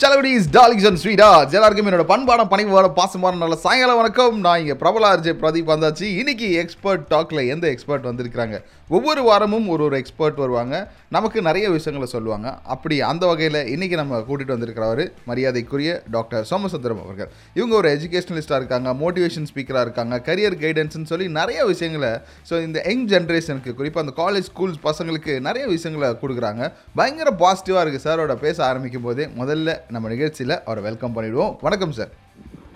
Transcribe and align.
சலவடிஸ் 0.00 0.48
டாலிக்ஸ் 0.56 0.86
and 0.88 1.00
ஸ்வீடார்ஸ் 1.02 1.54
எல்லாருக்கும் 1.56 1.86
என்னோட 1.90 2.04
பண்பான 2.10 2.42
பணிவான 2.50 2.88
பாசமான 2.98 3.38
நல்ல 3.42 3.56
சாயங்காலம் 3.62 4.00
வணக்கம். 4.00 4.34
நான் 4.46 4.60
இங்கே 4.62 4.74
பிரபல 4.82 5.12
அர்ஜய் 5.14 5.38
பிரதீப் 5.42 5.70
வந்தாச்சு. 5.72 6.06
இன்னைக்கு 6.20 6.48
எக்ஸ்பர்ட் 6.62 7.04
டாக்ல 7.12 7.46
எந்த 7.52 7.66
எக்ஸ்பர்ட் 7.74 8.08
வந்திருக்கிறாங்க? 8.08 8.56
ஒவ்வொரு 8.96 9.22
வாரமும் 9.28 9.68
ஒரு 9.74 9.82
ஒரு 9.86 9.96
எக்ஸ்பர்ட் 10.00 10.40
வருவாங்க. 10.42 10.74
நமக்கு 11.16 11.38
நிறைய 11.46 11.66
விஷயங்களை 11.76 12.08
சொல்லுவாங்க. 12.12 12.48
அப்படி 12.74 12.96
அந்த 13.10 13.24
வகையில் 13.30 13.58
இன்னைக்கு 13.74 13.96
நம்ம 14.00 14.20
கூட்டிகிட்டு 14.28 14.54
வந்திருக்கிறவர் 14.56 15.02
மரியாதைக்குரிய 15.30 15.90
டாக்டர் 16.16 16.44
சோமசுந்தரம் 16.50 17.00
அவர்கள். 17.04 17.30
இவங்க 17.58 17.74
ஒரு 17.80 17.88
எஜுகேஷனலிஸ்டாக 17.96 18.60
இருக்காங்க 18.62 18.92
மோட்டிவேஷன் 19.02 19.48
ஸ்பீக்கராக 19.52 19.86
இருக்காங்க 19.88 20.20
கரியர் 20.28 20.58
கைடன்ஸ்னு 20.64 21.10
சொல்லி 21.12 21.28
நிறைய 21.40 21.64
விஷயங்களை 21.72 22.12
ஸோ 22.50 22.62
இந்த 22.66 22.78
யங் 22.90 23.08
ஜென்ரேஷனுக்கு 23.14 23.74
குறிப்பாக 23.80 24.04
அந்த 24.06 24.16
காலேஜ் 24.22 24.50
ஸ்கூல்ஸ் 24.52 24.78
பசங்களுக்கு 24.88 25.34
நிறைய 25.48 25.64
விஷயங்களை 25.74 26.10
கொடுக்குறாங்க. 26.22 26.62
பயங்கர 27.00 27.34
பாசிட்டிவாக 27.44 27.84
இருக்குது 27.86 28.06
சாரோட 28.06 28.36
பேச 28.46 28.56
ஆரம்பிக்கும் 28.70 29.08
போதே 29.08 29.26
முதல்ல 29.42 29.78
நம்ம 29.94 30.08
நிகழ்ச்சியில் 30.08 30.54
அவரை 30.64 30.80
வெல்கம் 30.86 31.12
பண்ணிவிடுவோம் 31.16 31.52
வணக்கம் 31.60 31.92
சார் 31.98 32.12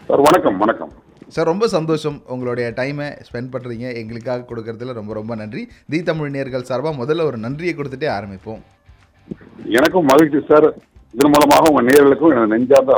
சார் 0.09 0.20
வணக்கம் 0.27 0.59
வணக்கம். 0.59 0.91
சார் 1.34 1.48
ரொம்ப 1.51 1.66
சந்தோஷம் 1.66 2.16
உங்களுடைய 2.27 2.66
டைமை 2.77 3.06
ஸ்பெண்ட் 3.27 3.51
பண்ணுறீங்க 3.55 3.87
எங்களுக்காக 4.01 4.45
கொடுக்கறதுல 4.51 4.95
ரொம்ப 4.98 5.12
ரொம்ப 5.18 5.34
நன்றி. 5.41 5.62
தி 5.91 6.02
தமிழ் 6.02 6.34
நேர்கள் 6.37 6.68
சார்பாக 6.70 6.95
முதல்ல 7.02 7.27
ஒரு 7.30 7.38
நன்றியை 7.45 7.74
கொடுத்துட்டே 7.74 8.09
ஆரம்பிப்போம். 8.16 8.62
எனக்கும் 9.78 10.09
மகிழ்ச்சி 10.12 10.41
சார். 10.51 10.68
இதன் 11.16 11.32
மூலமாக 11.34 11.70
உங்க 11.70 11.82
நேயர்களுக்கும் 11.88 12.34
எனது 12.34 12.52
நெஞ்சார்ந்த 12.54 12.95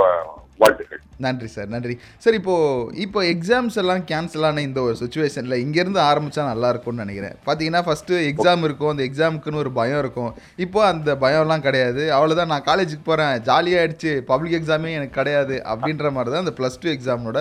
வாழ்த்துக்கள். 0.63 1.01
நன்றி 1.25 1.49
சார் 1.55 1.69
நன்றி. 1.75 1.95
சார் 2.23 2.37
இப்போது 2.39 2.97
இப்போ 3.05 3.21
எக்ஸாம்ஸ் 3.33 3.77
எல்லாம் 3.83 4.03
கேன்சல் 4.11 4.47
ஆன 4.49 4.63
இந்த 4.69 4.81
ஒரு 4.87 4.97
சுச்சுவேஷனில் 5.03 5.61
இங்கேருந்து 5.65 6.01
ஆரம்பித்தா 6.09 6.45
நல்லா 6.51 6.69
இருக்கும்னு 6.73 7.05
நினைக்கிறேன். 7.05 7.37
பார்த்தீங்கன்னா 7.47 7.83
ஃபஸ்ட்டு 7.87 8.21
எக்ஸாம் 8.31 8.65
இருக்கும் 8.69 8.93
அந்த 8.93 9.05
எக்ஸாமுக்குன்னு 9.09 9.63
ஒரு 9.65 9.73
பயம் 9.79 10.01
இருக்கும். 10.05 10.33
இப்போ 10.65 10.81
அந்த 10.93 11.15
பயம்லாம் 11.25 11.65
கிடையாது. 11.69 12.03
அவ்வளோதான் 12.17 12.53
நான் 12.55 12.67
காலேஜுக்கு 12.71 13.07
போகிறேன் 13.11 13.35
ஜாலியாகிடுச்சு 13.49 14.13
பப்ளிக் 14.31 14.59
எக்ஸாமே 14.61 14.93
எனக்கு 14.99 15.19
கிடையாது 15.21 15.57
அப்படின்ற 15.75 16.11
மாதிரி 16.17 16.33
தான் 16.35 16.45
அந்த 16.45 16.55
ப்ளஸ் 16.61 16.81
டூ 16.83 16.91
எக்ஸாமோட 16.97 17.41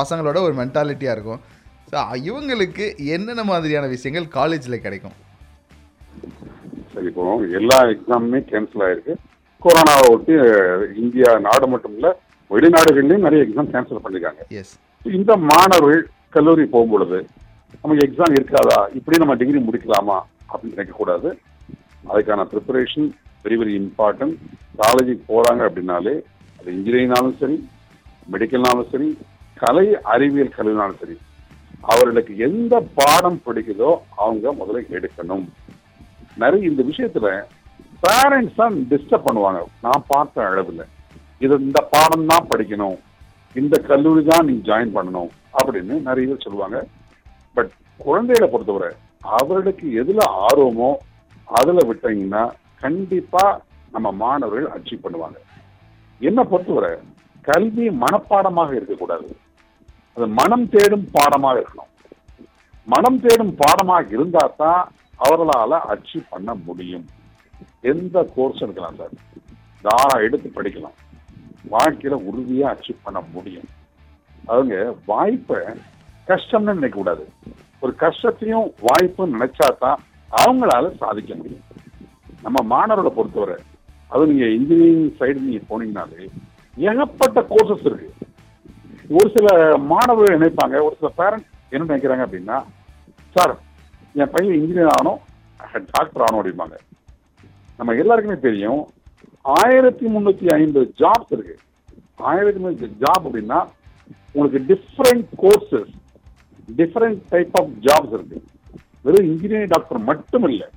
பசங்களோட 0.00 0.38
ஒரு 0.48 0.56
மென்டாலிட்டியாக 0.62 1.16
இருக்கும். 1.18 1.42
ஸோ 1.92 1.98
இவங்களுக்கு 2.28 2.86
என்னென்ன 3.16 3.44
மாதிரியான 3.52 3.90
விஷயங்கள் 3.96 4.26
காலேஜில் 4.38 4.82
கிடைக்கும்? 4.86 5.16
சரி 6.92 7.08
இப்போ 7.12 7.24
எல்லா 7.60 7.78
எக்ஸாமுமே 7.94 8.40
கேன்சல் 8.50 8.84
ஆயிருக்கு. 8.86 9.14
கொரோனாவை 9.64 10.04
ஒட்டி 10.14 10.34
இந்தியா 11.02 11.30
நாடு 11.46 11.66
மட்டும் 11.72 11.94
இல்ல 11.96 12.08
வெளிநாடுகள்லயும் 12.50 13.26
நிறைய 13.26 13.44
எக்ஸாம் 13.46 13.70
கேன்சல் 13.74 14.02
பண்ணிருக்காங்க. 14.04 14.40
இந்த 15.18 15.32
மாணவர்கள் 15.50 16.02
கல்லூரி 16.36 16.64
போகும்பொழுது 16.74 17.18
நமக்கு 17.82 18.04
எக்ஸாம் 18.06 18.36
இருக்காதா? 18.38 18.78
இப்படி 18.98 19.20
நம்ம 19.22 19.34
டிகிரி 19.40 19.60
முடிக்கலாமா? 19.68 20.18
அப்படின்னு 20.50 20.76
நினைக்கக்கூடாது 20.76 21.28
அதுக்கான 22.10 22.44
ப்ரிப்பரேஷன் 22.52 23.08
வெரி 23.44 23.56
வெரி 23.60 23.74
இம்பார்ட்டன்ட் 23.82 24.36
காலேஜுக்கு 24.80 25.24
போறாங்க 25.32 25.62
அப்படின்னாலே 25.68 26.14
அது 26.58 26.68
இன்ஜினியரிங்னாலும் 26.76 27.38
சரி 27.42 27.56
மெடிக்கல்னாலும் 28.32 28.90
சரி 28.92 29.08
கலை 29.62 29.86
அறிவியல் 30.14 30.56
கல்வினாலும் 30.56 31.00
சரி 31.02 31.16
அவர்களுக்கு 31.92 32.32
எந்த 32.46 32.74
பாடம் 32.98 33.40
பிடிக்குதோ 33.46 33.90
அவங்க 34.22 34.52
முதல்ல 34.60 34.80
எடுக்கணும். 34.98 35.44
நிறைய 36.42 36.70
இந்த 36.70 36.82
விஷயத்துல 36.90 37.28
பேரண்ட்ஸ் 38.04 38.58
தான் 38.60 38.76
டிஸ்டர்ப் 38.90 39.26
பண்ணுவாங்க. 39.28 39.60
நான் 39.86 40.04
பார்த்த 40.12 40.44
அளவில். 40.48 40.82
இது 41.44 41.54
இந்த 41.66 41.80
பாடம் 41.92 42.30
தான் 42.32 42.48
படிக்கணும். 42.50 42.98
இந்த 43.60 43.76
கல்லூரி 43.90 44.22
தான் 44.32 44.46
நீ 44.48 44.54
ஜாயின் 44.68 44.94
பண்ணணும் 44.96 45.30
அப்படின்னு 45.58 45.94
நிறைய 46.08 46.26
பேர் 46.30 46.44
சொல்லுவாங்க. 46.46 46.78
பட் 47.56 47.70
குழந்தைகளை 48.06 48.48
பொறுத்தவரை 48.50 48.90
அவர்களுக்கு 49.36 49.86
எதுல 50.02 50.20
ஆர்வமோ 50.48 50.90
அதுல 51.60 51.80
விட்டீங்கன்னா 51.88 52.44
கண்டிப்பா 52.84 53.44
நம்ம 53.94 54.08
மாணவர்கள் 54.24 54.72
அச்சீவ் 54.76 55.04
பண்ணுவாங்க. 55.06 55.38
என்ன 56.28 56.40
பொறுத்தவரை 56.50 56.92
கல்வி 57.48 57.86
மனப்பாடமாக 58.02 58.70
இருக்கக்கூடாது. 58.78 59.28
அது 60.16 60.26
மனம் 60.40 60.66
தேடும் 60.74 61.06
பாடமாக 61.16 61.58
இருக்கணும். 61.60 61.90
மனம் 62.94 63.20
தேடும் 63.24 63.54
பாடமாக 63.62 64.14
இருந்தா 64.16 64.44
தான் 64.62 64.82
அவர்களால் 65.24 65.76
அச்சீவ் 65.92 66.30
பண்ண 66.34 66.50
முடியும். 66.66 67.06
எந்த 67.92 68.16
கோர்ஸ் 68.34 68.64
எடுக்கலாம் 68.64 68.98
சார்? 69.00 69.14
தாரா 69.84 70.16
எடுத்து 70.26 70.48
படிக்கலாம். 70.56 70.96
வாழ்க்கையில 71.74 72.18
உறுதியா 72.28 72.66
அச்சீவ் 72.72 73.04
பண்ண 73.06 73.20
முடியும். 73.34 73.68
அவங்க 74.52 74.74
வாய்ப்பை 75.10 75.60
கஷ்டம்னு 76.28 76.76
நினைக்க 76.78 76.96
கூடாது. 76.98 77.24
ஒரு 77.82 77.92
கஷ்டத்தையும் 78.04 78.66
வாய்ப்பும் 78.88 79.34
நினைச்சா 79.34 79.66
தான் 79.84 80.00
அவங்களால 80.30 80.90
சாதிக்க 81.02 81.34
முடியும். 81.34 81.66
நம்ம 82.44 82.58
மாணவர்களை 82.74 83.12
பொறுத்தவரை 83.16 83.56
அது 84.12 84.28
நீங்க 84.30 84.46
இன்ஜினியரிங் 84.58 85.10
சைடு 85.18 85.46
நீங்க 85.46 85.62
போனீங்கனாலே 85.70 86.28
ஏகப்பட்ட 86.76 87.40
கோர்சஸ் 87.52 87.86
இருக்கு. 87.88 88.08
ஒரு 89.16 89.28
சில 89.36 89.48
மாணவர்கள் 89.92 90.38
நினைப்பாங்க 90.38 90.76
ஒரு 90.86 90.94
சில 91.00 91.10
பேரண்ட்ஸ் 91.20 91.50
என்ன 91.74 91.88
நினைக்கிறாங்க 91.90 92.24
அப்படின்னா 92.26 92.58
சார் 93.36 93.54
என் 94.20 94.32
பையன் 94.34 94.56
இன்ஜினியர் 94.60 94.92
ஆகணும் 94.94 95.20
டாக்டர் 95.94 96.24
ஆகணும் 96.24 96.40
அப்படிம்பாங்க. 96.40 96.76
நம்ம 97.78 97.94
எல்லாருக்குமே 98.02 98.38
தெரியும் 98.48 98.82
ஆயிரத்தி 99.44 100.06
முன்னூத்தி 100.06 100.46
ஐம்பது 100.54 100.94
ஜாப்ஸ் 100.98 101.32
இருக்கு. 101.36 101.56
ஆயிரத்தி 102.16 102.60
முன்னூத்தி 102.64 102.88
ஜாப் 103.02 103.24
அப்படின்னா 103.26 103.60
உங்களுக்கு 104.32 104.60
different 104.70 105.28
courses 105.42 105.92
different 106.76 107.20
type 107.28 107.56
of 107.60 107.70
jobs 107.86 108.12
இருக்கு. 108.12 108.42
வெறும் 109.02 109.26
இன்ஜினியரிங் 109.26 109.72
டாக்டர் 109.74 110.00
மட்டும் 110.10 110.48
இல்லை. 110.48 110.68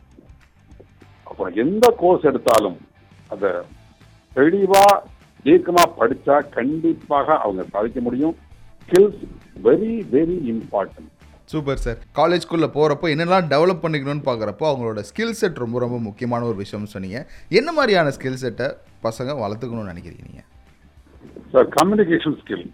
அப்புறம் 1.23 1.53
எந்த 1.55 1.95
கோர்ஸ் 1.97 2.27
எடுத்தாலும் 2.31 2.77
அதை 3.29 3.51
தெளிவா 4.35 4.85
தீர்க்கமா 5.45 5.83
படிச்சா 5.99 6.49
கண்டிப்பாக 6.49 7.37
அவங்க 7.37 7.63
சாதிக்க 7.63 8.01
முடியும். 8.01 8.35
Skills 8.83 9.21
very 9.63 9.93
very 10.15 10.37
important 10.53 11.12
super 11.53 11.83
sir. 11.85 11.99
காலேஜ்குள்ளே 12.19 12.69
போகிறப்போ 12.77 13.07
என்னெல்லாம் 13.13 13.49
டெவலப் 13.53 13.83
பண்ணிக்கணும்னு 13.83 14.25
பார்க்குறப்போ 14.29 14.65
அவங்களோட 14.71 15.01
ஸ்கில் 15.09 15.37
செட் 15.41 15.61
ரொம்ப 15.63 15.79
ரொம்ப 15.85 15.99
முக்கியமான 16.07 16.45
ஒரு 16.51 16.57
விஷயம்னு 16.63 16.93
சொன்னீங்க. 16.95 17.19
என்ன 17.59 17.69
மாதிரியான 17.77 18.13
ஸ்கில் 18.17 18.41
செட்டை 18.43 18.67
பசங்க 19.07 19.31
வளர்த்துக்கணும்னு 19.43 19.93
நினைக்கிறீங்க 19.93 20.25
நீங்கள் 20.29 20.49
சார் 21.53 21.67
கம்யூனிகேஷன் 21.77 22.37
ஸ்கில் 22.41 22.65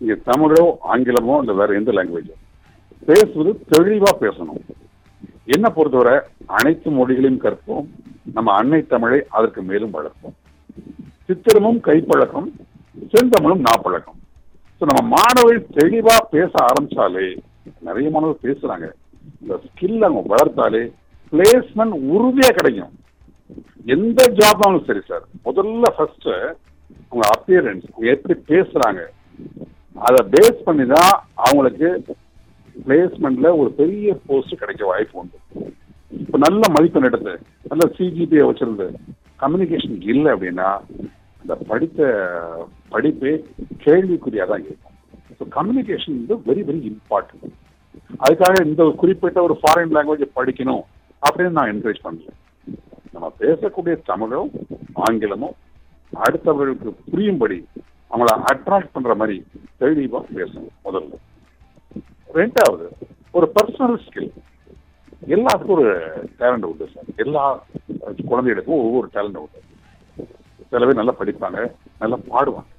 நீங்கள் 0.00 0.22
தமிழோ 0.30 0.64
ஆங்கிலமோ 0.94 1.36
இல்லை 1.42 1.54
வேற 1.60 1.72
எந்த 1.80 1.92
லாங்குவேஜோ 1.98 2.36
பேசுவது 3.08 3.52
தெளிவாக 3.72 4.14
பேசணும். 4.24 4.62
என்ன 5.54 5.66
பொறுத்தவரை 5.76 6.16
அனைத்து 6.58 6.88
மொழிகளையும் 6.98 7.40
கற்போம். 7.44 7.86
நம்ம 8.36 8.48
அன்னை 8.58 8.80
தமிழை 8.92 9.18
அதற்கு 9.36 9.60
மேலும் 9.70 9.94
வளர்ப்போம். 9.96 10.34
சித்திரமும் 11.28 11.80
கைப்பழக்கம் 11.88 12.48
செந்தமிழும் 13.12 13.64
நாப்பழக்கம். 13.68 14.18
ஸோ 14.78 14.82
நம்ம 14.90 15.02
மாணவர்கள் 15.16 15.72
தெளிவாக 15.78 16.22
பேச 16.34 16.52
ஆரம்பிச்சாலே 16.68 17.26
நிறைய 17.88 18.06
மாணவர்கள் 18.14 18.46
பேசுறாங்க. 18.48 18.86
இந்த 19.42 19.54
ஸ்கில் 19.66 20.06
அவங்க 20.06 20.22
வளர்த்தாலே 20.34 20.82
பிளேஸ்மெண்ட் 21.32 21.96
உறுதியா 22.14 22.50
கிடைக்கும். 22.58 22.92
எந்த 23.94 24.20
ஜாப் 24.40 24.62
ஆனாலும் 24.64 24.88
சரி 24.88 25.02
சார் 25.10 25.24
முதல்ல 25.46 25.86
ஃபர்ஸ்ட் 25.96 26.28
அவங்க 26.32 27.24
அப்பியரன்ஸ் 27.36 27.86
எப்படி 28.12 28.34
பேசுறாங்க 28.50 29.00
அதை 30.08 30.20
பேஸ் 30.34 30.60
பண்ணி 30.66 30.84
தான் 30.96 31.14
அவங்களுக்கு 31.46 31.88
பிளேஸ்மெண்ட்ல 32.86 33.48
ஒரு 33.60 33.70
பெரிய 33.80 34.12
போஸ்ட் 34.28 34.60
கிடைக்க 34.60 34.82
வாய்ப்பு 34.90 35.18
உண்டு. 35.22 35.38
இப்போ 36.22 36.38
நல்ல 36.44 36.62
மதிப்பெண் 36.76 37.08
எடுத்து 37.08 37.34
நல்ல 37.70 37.84
சிஜிபியை 37.96 38.44
வச்சிருந்து 38.48 38.86
கம்யூனிகேஷன் 39.42 39.98
இல்லை 40.12 40.30
அப்படின்னா 40.34 40.68
அந்த 41.42 41.54
படித்த 41.70 42.00
படிப்பே 42.94 43.32
கேள்விக்குறியா 43.84 44.44
தான் 44.50 44.64
இருக்கும். 44.68 44.91
கம்யூனிகேஷன் 45.48 46.18
வந்து 46.20 46.36
வெரி 46.48 46.62
வெரி 46.68 46.80
இம்பார்ட்டன்ட் 46.90 47.54
அதுக்காக 48.24 48.64
இந்த 48.66 48.84
ஒரு 48.84 48.94
குறிப்பிட்ட 48.94 49.42
ஒரு 49.42 49.58
ஃபாரின் 49.60 49.94
லாங்குவேஜ் 49.96 50.36
படிக்கணும் 50.38 50.84
அப்படின்னு 51.22 51.50
நான் 51.50 51.70
என்கரேஜ் 51.72 52.04
பண்ணல 52.04 52.30
நம்ம 53.12 53.32
பேசக்கூடிய 53.38 53.94
தமிழோ 54.10 54.42
ஆங்கிலமோ 55.08 55.50
அடுத்தவர்களுக்கு 56.12 56.94
புரியும்படி 57.10 57.66
அவங்கள 58.10 58.30
அட்ராக்ட் 58.50 58.92
பண்ற 58.92 59.14
மாதிரி 59.14 59.46
தெளிவாக 59.76 60.26
பேசணும் 60.34 60.70
முதல்ல. 60.84 61.12
ரெண்டாவது 62.34 62.86
ஒரு 63.30 63.52
பர்சனல் 63.54 64.00
ஸ்கில் 64.06 64.30
எல்லாத்துக்கும் 65.34 65.76
ஒரு 65.76 65.88
டேலண்ட் 66.38 66.68
உண்டு 66.70 66.88
சார். 66.94 67.04
எல்லா 67.16 67.64
குழந்தைகளுக்கும் 68.30 68.82
ஒவ்வொரு 68.84 69.08
டேலண்ட் 69.14 69.40
உண்டு. 69.42 69.60
சில 70.70 70.84
பேர் 70.84 71.00
நல்லா 71.00 71.14
படிப்பாங்க 71.18 71.72
நல்லா 71.98 72.18
பாடுவாங்க. 72.28 72.70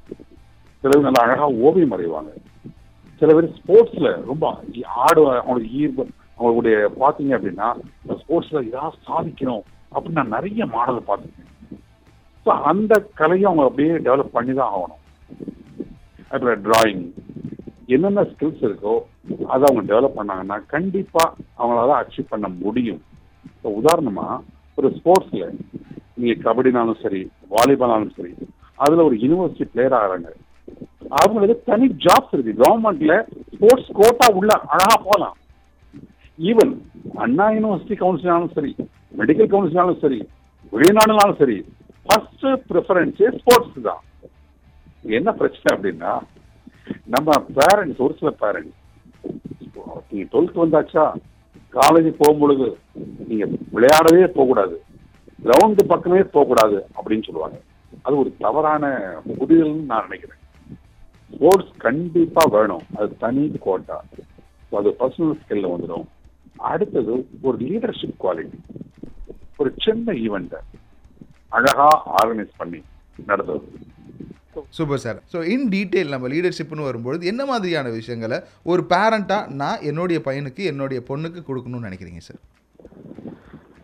சில 0.83 0.91
பேர் 0.93 1.05
நல்லா 1.07 1.21
அழகா 1.25 1.45
ஓவியம் 1.67 1.93
வரைவாங்க. 1.93 2.31
சில 3.19 3.33
பேர் 3.35 3.53
ஸ்போர்ட்ஸ்ல 3.57 4.09
ரொம்ப 4.29 4.45
ஆடுவாங்க 5.03 5.39
அவங்களுக்கு 5.43 5.77
ஈர்ப்பு 5.81 6.03
அவங்களுடைய 6.37 6.75
பார்த்தீங்க 7.01 7.33
அப்படின்னா 7.37 7.67
ஸ்போர்ட்ஸ்ல 8.21 8.61
ஏதாவது 8.69 8.97
சாதிக்கணும் 9.07 9.63
அப்படின்னு 9.93 10.19
நான் 10.19 10.35
நிறைய 10.37 10.65
மாடல் 10.75 11.07
பார்த்துருக்கேன். 11.09 11.49
ஸோ 12.45 12.51
அந்த 12.71 12.93
கலையை 13.21 13.45
அவங்க 13.49 13.65
அப்படியே 13.69 13.93
டெவலப் 14.07 14.35
பண்ணி 14.37 14.53
தான் 14.59 14.73
ஆகணும். 14.75 15.01
அப்புறம் 16.33 16.61
டிராயிங் 16.67 17.05
என்னென்ன 17.95 18.27
ஸ்கில்ஸ் 18.33 18.67
இருக்கோ 18.67 18.95
அதை 19.53 19.63
அவங்க 19.69 19.83
டெவலப் 19.93 20.19
பண்ணாங்கன்னா 20.19 20.59
கண்டிப்பாக 20.75 21.35
அவங்களால 21.59 21.97
அச்சீவ் 22.01 22.31
பண்ண 22.33 22.47
முடியும். 22.63 23.01
இப்போ 23.55 23.69
உதாரணமாக 23.81 24.41
ஒரு 24.77 24.89
ஸ்போர்ட்ஸில் 24.99 25.49
நீங்கள் 26.19 26.43
கபடினாலும் 26.47 27.03
சரி 27.03 27.21
வாலிபாலாலும் 27.55 28.15
சரி 28.19 28.33
அதில் 28.83 29.07
ஒரு 29.09 29.15
யூனிவர்சிட்டி 29.23 29.65
பிளேயர் 29.73 29.95
ஆகிறாங்க. 29.99 30.29
அவங்களுக்கு 31.19 31.55
தனி 31.69 31.87
ஜாப்ஸ் 32.05 32.33
இருக்கு. 32.35 32.53
கவர்மெண்ட்ல 32.61 33.15
ஸ்போர்ட்ஸ் 33.55 33.89
கோட்டா 33.99 34.27
உள்ள 34.39 34.51
அழகா 34.73 34.97
போகலாம் 35.07 35.37
ஈவன் 36.39 36.73
அண்ணா 37.23 37.47
யூனிவர்சிட்டி 37.55 37.95
கவுன்சிலாலும் 38.03 38.53
சரி 38.57 38.71
மெடிக்கல் 39.19 39.51
கவுன்சிலாலும் 39.53 39.99
சரி 40.03 40.19
வெளிநாடுனாலும் 40.73 41.39
சரி 41.41 41.57
ஃபர்ஸ்ட் 42.05 42.45
ப்ரிஃபரன்ஸே 42.69 43.27
ஸ்போர்ட்ஸ் 43.39 43.83
தான். 43.89 44.01
என்ன 45.17 45.29
பிரச்சனை 45.41 45.69
அப்படின்னா 45.75 46.13
நம்ம 47.13 47.35
பேரண்ட்ஸ் 47.59 48.01
ஒரு 48.05 48.15
சில 48.19 48.31
பேரண்ட்ஸ் 48.43 48.79
நீங்க 50.09 50.25
டுவெல்த் 50.31 50.63
வந்தாச்சா 50.63 51.05
காலேஜ் 51.73 52.09
போகும்பொழுது 52.21 52.67
நீங்க 53.29 53.45
விளையாடவே 53.75 54.25
போகக்கூடாது. 54.37 54.75
கிரவுண்டு 55.45 55.83
பக்கமே 55.93 56.21
போகக்கூடாது 56.35 56.77
அப்படின்னு 56.97 57.27
சொல்லுவாங்க. 57.27 57.57
அது 58.05 58.15
ஒரு 58.21 58.29
தவறான 58.45 58.83
புரிதல்னு 59.39 59.89
நான் 59.91 60.05
நினைக்கிறேன். 60.07 60.39
ஸ்போர்ட்ஸ் 61.33 61.71
கண்டிப்பா 61.85 62.43
வேணும். 62.55 62.85
அது 62.97 63.09
தனி 63.23 63.43
கோட்டா 63.65 63.97
அது 64.79 64.91
பர்சனல் 65.01 65.37
ஸ்கில்ல 65.41 65.71
வந்துடும் 65.73 66.05
அடுத்தது 66.71 67.13
ஒரு 67.47 67.57
லீடர்ஷிப் 67.69 68.19
குவாலிட்டி 68.23 68.59
ஒரு 69.61 69.69
சின்ன 69.85 70.13
ஈவெண்ட்டை 70.25 70.61
அழகா 71.51 71.89
ஆர்கனைஸ் 72.19 72.53
பண்ணி 72.61 72.79
நடத்துறது. 73.29 73.67
Super 74.77 75.01
sir 75.03 75.19
so 75.31 75.37
in 75.53 75.67
detail 75.73 76.13
நம்ம 76.13 76.29
லீடர்ஷிப்னு 76.33 76.87
வரும்பொழுது 76.87 77.29
என்ன 77.31 77.43
மாதிரியான 77.51 77.91
விஷயங்களை 77.97 78.37
ஒரு 78.71 78.81
பேரண்ட்டாக 78.91 79.49
நான் 79.61 79.83
என்னுடைய 79.89 80.19
பையனுக்கு 80.27 80.63
என்னுடைய 80.71 80.99
பொண்ணுக்கு 81.09 81.41
கொடுக்கணும்னு 81.47 81.87
நினைக்கிறீங்க 81.89 82.21
சார் 82.27 82.41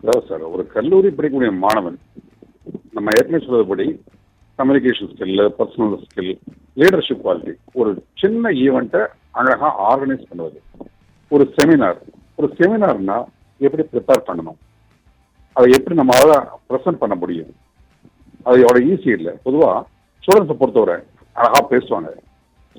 அதாவது 0.04 0.26
சார் 0.30 0.44
ஒரு 0.54 0.64
கல்லூரி 0.76 1.10
படிக்கக்கூடிய 1.10 1.52
மாணவன் 1.66 1.98
நம்ம 2.98 3.14
ஏற்கனவே 3.18 3.44
சொல்றதுபடி 3.46 3.88
communication 4.60 5.10
skill 5.12 5.44
personal 5.58 5.98
skill 6.06 6.32
leadership 6.82 7.24
quality 7.26 7.54
ஒரு 7.82 7.92
சின்ன 8.22 8.50
ஈவெண்ட்டை 8.66 9.04
அழகா 9.40 9.70
ஆர்கனைஸ் 9.90 10.30
பண்ணுவது. 10.30 10.60
ஒரு 11.32 11.44
செமினார் 11.58 12.00
ஒரு 12.40 12.48
செமினார்னா 12.58 13.18
எப்படி 13.66 13.84
ப்ரிப்பேர் 13.92 14.28
பண்ணணும்? 14.30 14.60
அதை 15.54 15.68
எப்படி 15.78 15.96
நம்மளால 16.00 16.34
ப்ரெசென்ட் 16.70 17.02
பண்ண 17.04 17.16
முடியும்? 17.16 17.54
அது 18.48 18.58
எவ்வளோ 18.66 18.82
ஈஸி 18.92 19.10
இல்லை. 19.18 19.34
பொதுவாக 19.44 19.80
ஸ்டூடெண்ட்ஸை 20.24 20.58
பொறுத்தவரை 20.60 20.98
அழகா 21.40 21.60
பேசுவாங்க. 21.72 22.12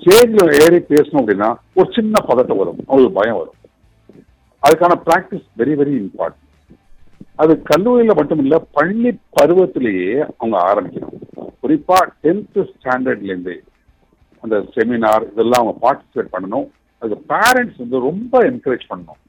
ஸ்டேஜில் 0.01 0.53
ஏறி 0.61 0.79
பேசணும் 0.93 1.21
அப்படின்னா 1.21 1.49
ஒரு 1.79 1.89
சின்ன 1.97 2.23
பதட்டம் 2.29 2.61
வரும். 2.61 2.79
அவங்களுக்கு 2.87 3.19
பயம் 3.19 3.39
வரும். 3.41 3.57
அதுக்கான 4.63 4.95
ப்ராக்டிஸ் 5.07 5.45
வெரி 5.59 5.75
வெரி 5.81 5.93
இம்பார்ட்டன்ட் 6.03 6.47
அது 7.41 7.53
கல்லூரியில 7.69 8.13
மட்டும் 8.19 8.41
இல்லை 8.43 8.57
பள்ளி 8.77 9.11
பருவத்திலேயே 9.37 10.13
அவங்க 10.37 10.57
ஆரம்பிக்கணும். 10.69 11.17
குறிப்பா 11.71 11.97
டென்த் 12.23 12.57
ஸ்டாண்டர்ட்லேருந்து 12.69 13.53
அந்த 14.43 14.55
செமினார் 14.75 15.23
இதெல்லாம் 15.31 15.61
அவங்க 15.61 15.75
பார்ட்டிசிபேட் 15.83 16.31
பண்ணணும். 16.35 16.65
அது 17.01 17.13
பேரண்ட்ஸ் 17.31 17.77
வந்து 17.83 17.97
ரொம்ப 18.07 18.33
என்கரேஜ் 18.49 18.85
பண்ணணும். 18.89 19.19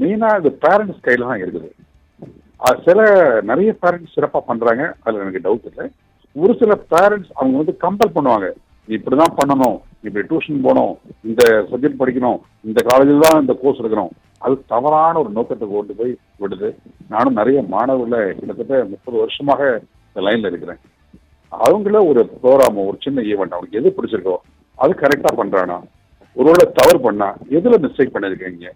மெயினாக 0.00 0.38
இது 0.40 0.50
பேரண்ட்ஸ் 0.64 1.00
கையில 1.06 1.28
தான் 1.30 1.42
இருக்குது. 1.44 1.70
அது 2.66 2.82
சில 2.86 3.00
நிறைய 3.50 3.70
பேரண்ட்ஸ் 3.82 4.14
சிறப்பாக 4.16 4.44
பண்றாங்க. 4.50 4.94
அதில் 5.04 5.22
எனக்கு 5.24 5.42
டவுட் 5.46 5.66
இல்லை. 5.70 5.86
ஒரு 6.36 6.52
சில 6.60 6.72
பேரண்ட்ஸ் 6.92 7.32
அவங்க 7.38 7.56
வந்து 7.62 7.74
கம்பல் 7.84 8.14
பண்ணுவாங்க. 8.18 8.50
நீ 8.88 8.92
இப்படிதான் 8.98 9.36
பண்ணணும். 9.40 9.76
இப்படி 10.06 10.24
டியூஷன் 10.30 10.64
போகணும். 10.68 10.94
இந்த 11.30 11.42
சப்ஜெக்ட் 11.72 12.00
படிக்கணும். 12.04 12.38
இந்த 12.68 12.80
காலேஜில் 12.90 13.26
தான் 13.26 13.42
இந்த 13.44 13.56
கோர்ஸ் 13.62 13.82
எடுக்கணும். 13.82 14.14
அது 14.38 14.54
தவறான 14.74 15.18
ஒரு 15.18 15.30
நோக்கத்தை 15.40 15.68
கொண்டு 15.68 15.94
போய் 15.94 16.14
விடுது. 16.44 16.70
நானும் 17.08 17.38
நிறைய 17.42 17.58
மாணவர்களை 17.74 18.22
கிட்டத்தட்ட 18.38 18.84
முப்பது 18.94 19.18
வருஷமாக 19.24 19.82
இந்த 20.08 20.22
லைனில் 20.28 20.50
இருக்கிறேன். 20.52 20.82
அவங்கள 21.52 22.06
ஒரு 22.10 22.20
ப்ரோக்ராம் 22.42 22.86
ஒரு 22.88 22.96
சின்ன 23.00 23.22
ஈவெண்ட் 23.22 23.54
அவனுக்கு 23.56 23.78
எது 23.80 23.94
பிடிச்சிருக்கோ 23.96 24.36
அது 24.78 24.92
கரெக்டா 24.92 25.30
பண்றானா? 25.40 25.76
ஒருவேளை 26.36 26.64
தவறு 26.72 27.00
பண்ணா 27.00 27.28
எதுல 27.58 27.78
மிஸ்டேக் 27.84 28.14
பண்ணிருக்கீங்க? 28.14 28.68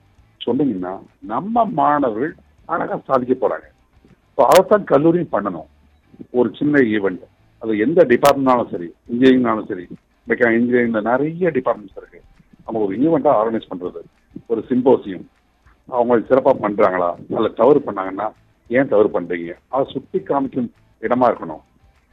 சொன்னீங்கன்னா 0.47 0.93
நம்ம 1.33 1.65
மாணவர்கள் 1.65 2.35
அழகா 2.67 2.97
சாதிக்க 3.09 3.35
போறாங்க. 3.35 3.67
ஸோ 4.39 4.43
அதைத்தான் 4.51 4.85
கல்லூரியும் 4.85 5.33
பண்ணணும். 5.33 5.69
ஒரு 6.31 6.49
சின்ன 6.59 6.79
ஈவெண்ட் 6.79 7.25
அது 7.63 7.79
எந்த 7.79 8.01
டிபார்ட்மெண்ட்னாலும் 8.13 8.71
சரி 8.71 8.89
இன்ஜினியரிங்னாலும் 9.11 9.69
சரி 9.71 9.87
மெக்கா 10.29 10.51
இன்ஜினியரிங்ல 10.59 11.01
நிறைய 11.01 11.51
டிபார்ட்மெண்ட்ஸ் 11.59 11.99
இருக்கு. 12.01 12.21
அவங்க 12.67 12.87
ஒரு 12.87 12.97
ஈவெண்ட்டாக 12.97 13.39
ஆர்கனைஸ் 13.41 13.71
பண்றது. 13.73 14.01
ஒரு 14.47 14.65
சிம்போசியம் 14.71 15.27
அவங்க 15.89 16.19
சிறப்பாக 16.31 16.69
பண்றாங்களா? 16.69 17.11
அதில் 17.37 17.55
தவறு 17.55 17.83
பண்ணாங்கன்னா 17.87 18.27
ஏன் 18.71 18.89
தவறு 18.89 19.09
பண்றீங்க? 19.17 19.55
அதை 19.69 19.93
சுட்டி 19.93 20.19
காமிக்கும் 20.19 20.71
இடமா 21.01 21.27
இருக்கணும். 21.31 21.63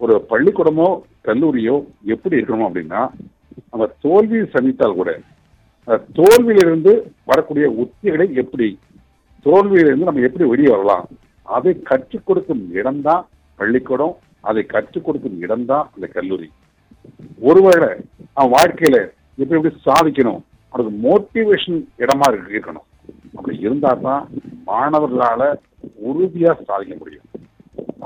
ஒரு 0.04 0.16
பள்ளிக்கூடமோ 0.32 0.88
கல்லூரியோ 1.28 1.76
எப்படி 2.14 2.40
இருக்கணும் 2.40 2.68
அப்படின்னா 2.70 3.02
நம்ம 3.72 3.86
தோல்வியை 4.06 4.46
சந்தித்தால் 4.56 5.00
கூட 5.00 5.12
அந்த 5.88 5.98
தோல்வியிலிருந்து 6.20 6.94
வரக்கூடிய 7.32 7.66
உத்திகளை 7.84 8.28
எப்படி 8.44 8.68
தோல்வியிலிருந்து 9.46 10.10
நம்ம 10.10 10.26
எப்படி 10.28 10.46
வெளியே 10.52 10.72
வரலாம் 10.74 11.06
அதை 11.56 11.74
கற்றுக் 11.90 12.26
கொடுக்கும் 12.28 12.64
இடம்தான் 12.80 13.24
பள்ளிக்கூடம் 13.60 14.16
அதை 14.50 14.62
கற்றுக் 14.74 15.06
கொடுக்கும் 15.06 15.38
இடம்தான் 15.46 15.86
அந்த 15.94 16.06
கல்லூரி. 16.16 16.48
ஒருவேளை 17.50 17.90
அவன் 18.38 18.54
வாழ்க்கையில 18.56 18.98
எப்படி 19.42 19.58
எப்படி 19.60 19.76
சாதிக்கணும் 19.90 20.42
அவனுக்கு 20.72 20.94
மோட்டிவேஷன் 21.06 21.80
இடமா 22.04 22.28
இருக்கணும். 22.34 22.88
அப்படி 23.36 23.56
இருந்தா 23.66 23.92
தான் 24.08 24.24
மாணவர்களால 24.70 25.42
உறுதியா 26.10 26.52
சாதிக்க 26.70 26.94
முடியும். 27.02 27.28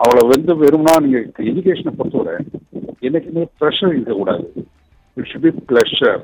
அவளை 0.03 0.21
வந்து 0.31 0.53
வெறும்னா 0.61 0.93
நீங்க 1.03 1.19
எஜுகேஷனை 1.49 1.93
பொறுத்தவரை 1.99 2.35
என்னைக்குமே 3.07 3.43
ப்ரெஷர் 3.59 3.95
இருக்கக்கூடாது. 3.95 4.45
இட் 5.17 5.29
ஷுட் 5.31 5.45
பி 5.47 5.51
ப்ளஷர் 5.69 6.23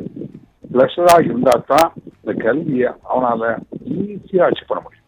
ப்ளஷரா 0.74 1.16
இருந்தா 1.28 1.54
தான் 1.72 1.90
இந்த 2.20 2.34
கல்வியை 2.46 2.90
அவனால 3.12 3.42
ஈஸியா 3.96 4.46
அச்சீவ் 4.48 4.70
பண்ண 4.72 4.82
முடியும். 4.86 5.08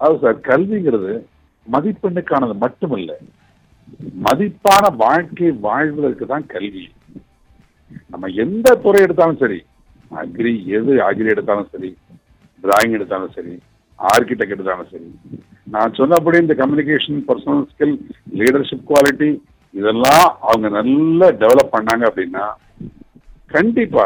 அது 0.00 0.14
சார் 0.24 0.38
கல்விங்கிறது 0.50 1.12
மதிப்பெண்ணுக்கானது 1.66 2.54
மட்டுமில்லை 2.64 3.18
மதிப்பான 4.26 4.84
வாழ்க்கை 5.02 5.50
வாழ்வதற்கு 5.66 6.24
தான் 6.32 6.46
கல்வி. 6.54 6.84
நம்ம 8.12 8.28
எந்த 8.44 8.68
துறை 8.84 9.00
எடுத்தாலும் 9.06 9.40
சரி 9.42 9.58
அக்ரி 10.22 10.52
எது 10.76 10.92
அக்ரி 11.08 11.28
எடுத்தாலும் 11.34 11.70
சரி 11.74 11.90
டிராயிங் 12.64 12.96
எடுத்தாலும் 12.98 13.34
சரி 13.36 13.54
ஆர்கிடெக்ட் 13.98 14.54
எடுத்தாலும் 14.56 14.90
சரி 14.92 15.08
நான் 15.66 15.94
சொன்னபடி 15.98 16.38
இந்த 16.42 16.54
communication 16.60 17.20
personal 17.28 17.64
skill 17.72 17.96
leadership 18.40 18.88
quality 18.90 19.30
இதெல்லாம் 19.70 20.26
அவங்க 20.40 20.68
நல்லா 20.68 21.28
டெவலப் 21.42 21.74
பண்ணாங்க 21.76 22.04
அப்படின்னா 22.10 22.46
கண்டிப்பா 23.46 24.04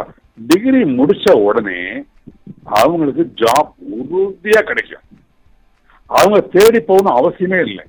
டிகிரி 0.51 0.83
முடிச்ச 0.99 1.33
உடனே 1.49 1.81
அவங்களுக்கு 2.81 3.25
ஜாப் 3.43 3.71
உறுதியா 3.97 4.61
கிடைக்கும். 4.69 5.05
அவங்க 6.11 6.41
தேடி 6.41 6.81
போகணும் 6.81 7.19
அவசியமே 7.19 7.59
இல்லை. 7.67 7.85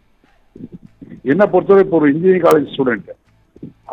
என்ன 1.31 1.43
பொறுத்தவரை 1.45 1.83
இப்போ 1.85 1.97
ஒரு 1.99 2.09
இன்ஜினியரிங் 2.13 2.45
காலேஜ் 2.47 2.71
ஸ்டூடெண்ட் 2.73 3.09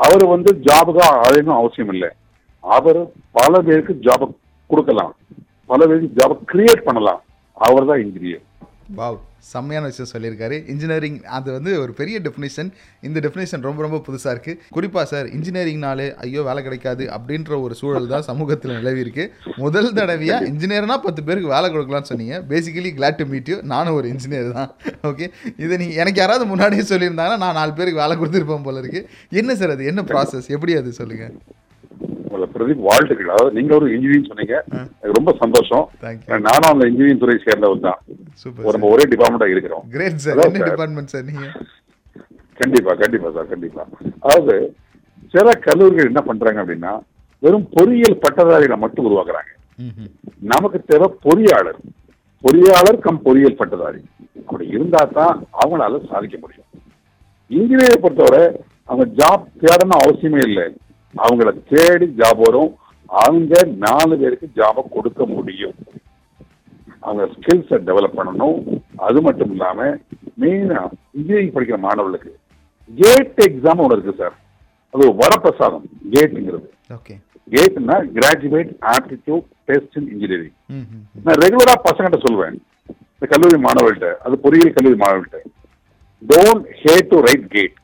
அவர் 0.06 0.24
வந்து 0.34 0.50
ஜாபுக்காக 0.66 1.20
அழையணும் 1.26 1.58
அவசியம் 1.60 1.92
இல்லை. 1.94 2.10
அவர் 2.64 3.00
பல 3.38 3.60
பேருக்கு 3.66 3.94
ஜாப 4.06 4.30
கொடுக்கலாம். 4.70 5.14
பல 5.66 5.86
பேருக்கு 5.86 6.16
ஜாப 6.20 6.38
கிரியேட் 6.52 6.86
பண்ணலாம். 6.88 7.22
அவர் 7.66 7.88
தான் 7.90 8.02
இன்ஜினியர் 8.06 8.44
வாவ் 8.98 9.18
செம்மையான 9.52 9.88
விஷயம் 9.90 10.10
சொல்லியிருக்காரு. 10.12 10.56
இன்ஜினியரிங் 10.72 11.16
அது 11.36 11.48
வந்து 11.56 11.70
ஒரு 11.82 11.92
பெரிய 12.00 12.16
டெஃபினேஷன் 12.26 12.70
இந்த 13.06 13.18
டெஃபினேஷன் 13.24 13.64
ரொம்ப 13.68 13.82
ரொம்ப 13.86 13.98
புதுசாக 14.06 14.32
இருக்குது 14.34 14.58
குறிப்பாக 14.76 15.04
சார் 15.12 15.26
இன்ஜினியரிங்னாலே 15.36 16.06
ஐயோ 16.24 16.42
வேலை 16.48 16.60
கிடைக்காது 16.66 17.06
அப்படின்ற 17.16 17.60
ஒரு 17.64 17.74
சூழல் 17.80 18.10
தான் 18.12 18.26
சமூகத்தில் 18.30 18.76
நிலவி 18.78 19.02
இருக்கு. 19.04 19.26
முதல் 19.64 19.90
தடவையாக 19.98 20.50
இன்ஜினியர்னா 20.52 20.98
பத்து 21.06 21.22
பேருக்கு 21.28 21.54
வேலை 21.56 21.70
கொடுக்கலாம்னு 21.74 22.10
சொன்னீங்க. 22.12 22.38
Basically 22.52 22.92
glad 23.00 23.20
to 23.20 23.26
meet 23.32 23.50
you 23.52 23.58
நானும் 23.74 23.98
ஒரு 24.00 24.08
இன்ஜினியர் 24.14 24.54
தான். 24.58 24.70
ஓகே 25.10 25.28
இதை 25.64 25.74
நீங்கள் 25.82 26.00
எனக்கு 26.04 26.22
யாராவது 26.24 26.46
முன்னாடியே 26.52 26.86
சொல்லியிருந்தாங்கன்னா 26.92 27.42
நான் 27.44 27.60
நாலு 27.60 27.74
பேருக்கு 27.80 28.02
வேலை 28.04 28.16
கொடுத்துருப்பேன் 28.22 28.66
போல 28.68 28.82
இருக்குது 28.84 29.06
என்ன 29.42 29.56
சார் 29.62 29.74
அது? 29.76 29.84
என்ன 29.92 30.04
ப்ராசஸ் 30.12 30.48
எப்படி 30.56 30.74
அது? 30.80 30.92
சொல்லுங்கள் 31.00 31.34
உங்களை 32.34 32.46
பிரதீப் 32.54 32.86
வாழ்த்துக்கள். 32.86 33.32
அதாவது 33.34 33.56
நீங்க 33.58 33.72
ஒரு 33.78 33.86
இன்ஜினியரிங் 33.94 34.28
சொன்னீங்க. 34.30 34.54
எனக்கு 34.70 35.18
ரொம்ப 35.18 35.32
சந்தோஷம். 35.42 35.84
நானும் 36.46 36.70
அந்த 36.72 36.84
இன்ஜினியரிங் 36.90 37.20
துறை 37.22 37.36
சேர்ந்தவர் 37.46 37.84
தான். 37.86 38.00
நம்ம 38.76 38.88
ஒரே 38.94 39.04
டிபார்ட்மெண்டா 39.12 39.48
இருக்கிறோம். 39.54 39.84
கிரேட் 39.94 40.22
சார் 40.24 40.34
Hello, 40.34 40.46
என்ன 40.50 40.62
sir. 40.62 40.70
டிபார்ட்மெண்ட் 40.70 41.12
சார் 41.14 41.28
கண்டிப்பா 42.60 42.92
கண்டிப்பா 43.02 43.28
சார் 43.36 43.52
கண்டிப்பா. 43.52 43.82
அதாவது 44.24 44.56
சில 45.34 45.54
கல்லூரிகள் 45.66 46.10
என்ன 46.10 46.20
பண்றாங்க 46.28 46.58
அப்படின்னா 46.62 46.92
வெறும் 47.42 47.68
பொறியியல் 47.76 48.20
பட்டதாரிகளை 48.24 48.76
மட்டும் 48.82 49.06
உருவாக்குறாங்க. 49.08 49.52
நமக்கு 50.52 50.78
தேவை 50.90 51.08
பொறியாளர். 51.26 51.80
பொறியாளர் 52.44 53.02
கம் 53.06 53.24
பொறியியல் 53.26 53.58
பட்டதாரி. 53.60 54.00
அப்படி 54.46 54.64
இருந்தா 54.76 55.00
தான் 55.18 55.36
அவங்களால 55.62 56.00
சாதிக்க 56.10 56.36
முடியும். 56.42 56.68
இன்ஜினியரை 57.50 57.98
பொறுத்தவரை 58.04 58.44
அவங்க 58.88 59.06
ஜாப் 59.20 59.44
தேடணும் 59.62 60.02
அவசியமே 60.04 60.40
இல்லை. 60.48 60.66
அவங்கள 61.24 61.50
தேடி 61.72 62.06
ஜாப் 62.20 62.40
வரும். 62.46 62.72
அவங்க 63.24 63.54
நாலு 63.84 64.14
பேருக்கு 64.20 64.46
ஜாபை 64.58 64.82
கொடுக்க 64.94 65.26
முடியும். 65.34 65.76
அவங்க 67.06 67.24
ஸ்கில்ஸை 67.34 67.78
டெவலப் 67.88 68.16
பண்ணணும். 68.18 68.58
அது 69.06 69.18
மட்டும் 69.26 69.52
இல்லாம 69.54 69.88
மெயினா 70.42 70.80
இன்ஜினியரிங் 71.16 71.54
படிக்கிற 71.56 71.78
மாணவர்களுக்கு 71.86 72.32
கேட் 72.90 73.42
எக்ஸாம் 73.48 73.82
ஒன்று 73.84 73.96
இருக்கு 73.96 74.20
சார் 74.22 74.36
அது 74.94 75.06
வரப்பிரசாதம் 75.20 75.86
கேட்டுங்கிறது 76.14 76.68
கேட்னா 77.54 77.96
graduate 78.16 78.72
aptitude 78.94 79.46
test 79.68 79.96
in 80.00 80.10
engineering. 80.14 80.56
நான் 81.24 81.40
ரெகுலரா 81.44 81.74
பசங்கிட்ட 81.86 82.18
சொல்லுவேன். 82.26 82.56
இந்த 83.14 83.26
கல்லூரி 83.32 83.58
மாணவர்கள்ட்ட 83.66 84.10
அது 84.26 84.34
பொறியியல் 84.44 84.76
கல்லூரி 84.76 84.98
மாணவர்கள்ட்ட. 85.02 85.40
Don't 86.22 86.66
hate 86.82 87.10
to 87.12 87.18
write 87.28 87.46
GATE 87.56 87.76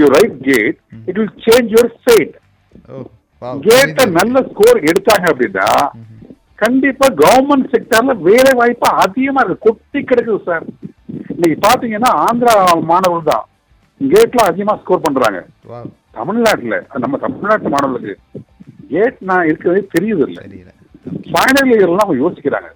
you 0.00 0.06
write 0.16 0.36
GATE 0.48 0.78
it 1.08 1.18
will 1.20 1.36
change 1.46 1.70
your 1.76 1.90
fate. 2.02 2.34
கேட்ட 3.66 4.04
நல்ல 4.18 4.36
ஸ்கோர் 4.50 4.78
எடுத்தாங்க 4.90 5.26
அப்படின்னா 5.32 5.68
கண்டிப்பா 6.62 7.06
கவர்மெண்ட் 7.22 7.70
செக்டர்ல 7.74 8.12
வேலை 8.28 8.52
வாய்ப்பு 8.60 8.88
அதிகமா 9.04 9.40
இருக்கு. 9.44 9.64
கொட்டி 9.66 10.00
கிடக்குது 10.02 10.38
சார் 10.48 10.64
இன்னைக்கு 11.34 11.56
பாத்தீங்கன்னா 11.66 12.10
ஆந்திரா 12.26 12.54
மாணவர்கள் 12.92 13.30
தான் 13.32 13.46
கேட்ல 14.00 14.40
அதிகமா 14.50 14.74
ஸ்கோர் 14.80 15.04
பண்றாங்க. 15.06 15.40
தமிழ்நாட்டுல 16.18 16.76
நம்ம 17.04 17.18
தமிழ்நாட்டு 17.24 17.74
மாணவர்களுக்கு 17.74 18.14
கேட் 18.92 19.18
நான் 19.30 19.48
இருக்கிறதே 19.50 19.82
தெரியுது 19.94 20.24
இல்லை 20.28 20.44
ஃபைனல் 21.32 21.70
இயர்லாம் 21.74 22.04
அவங்க 22.04 22.22
யோசிக்கிறாங்க. 22.24 22.68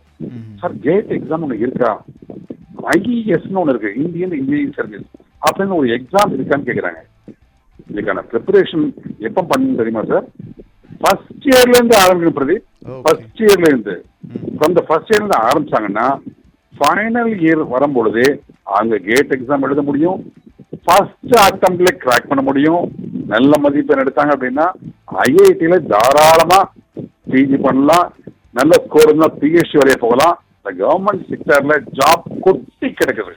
சார் 0.60 0.74
கேட் 0.86 1.10
எக்ஸாம் 1.16 1.44
ஒன்று 1.46 1.62
இருக்கா? 1.64 1.90
ஐஇஎஸ்னு 2.94 3.60
ஒன்று 3.62 3.72
இருக்கு. 3.74 3.90
இந்தியன் 4.04 4.34
இன்ஜினியரிங் 4.38 4.76
சர்வீஸ் 4.78 5.08
அப்படின்னு 5.42 5.78
ஒரு 5.80 5.88
எக்ஸாம் 5.96 6.34
இருக்கான்னு 6.36 6.68
கேட்குறாங்க 6.68 7.00
இதுக்கான 7.90 8.24
ப்ரிப்பரேஷன் 8.32 8.84
எப்போ 9.28 9.42
பண்ணு 9.42 9.78
தெரியுமா 9.80 10.02
சார் 10.10 10.26
ஃபர்ஸ்ட் 11.00 11.46
இயர்ல 11.50 11.78
இருந்து 11.78 11.96
ஆரம்பிக்கணும் 12.02 12.38
பிரதீப். 12.38 12.66
ஃபர்ஸ்ட் 13.04 13.40
இயர்ல 13.44 13.68
இருந்து. 13.68 13.94
ம். 14.24 14.56
ஃப்ரம் 14.56 14.76
த 14.78 14.82
ஃபர்ஸ்ட் 14.88 15.10
இயர்ல 15.10 15.22
இருந்து 15.22 15.44
ஆரம்பிச்சாங்கன்னா 15.46 16.06
ஃபைனல் 16.74 17.32
இயர் 17.38 17.62
வரும்பொழுது 17.74 18.24
அங்க 18.78 18.98
கேட் 19.08 19.32
எக்ஸாம் 19.36 19.64
எழுத 19.68 19.82
முடியும். 19.82 20.20
ஃபர்ஸ்ட் 20.84 21.34
அட்டம்ப்ட்ல 21.46 21.90
கிராக் 22.02 22.28
பண்ண 22.28 22.42
முடியும். 22.42 22.82
நல்ல 23.26 23.52
மதிப்பெண் 23.58 24.02
எடுத்தாங்க 24.04 24.34
அப்படின்னா 24.36 24.66
ஐஐடியில 25.24 25.78
தாராளமா 25.92 26.60
பிஜி 27.32 27.58
பண்ணலாம். 27.66 28.06
நல்ல 28.52 28.72
ஸ்கோர் 28.84 29.08
இருந்தா 29.08 29.28
பிஹெச்டி 29.40 29.78
வரைய 29.80 29.96
போகலாம். 29.96 30.36
இந்த 30.58 30.70
கவர்மெண்ட் 30.80 31.28
செக்டர்ல 31.30 31.74
ஜாப் 31.98 32.24
கொட்டி 32.40 32.88
கிடக்குது. 32.90 33.34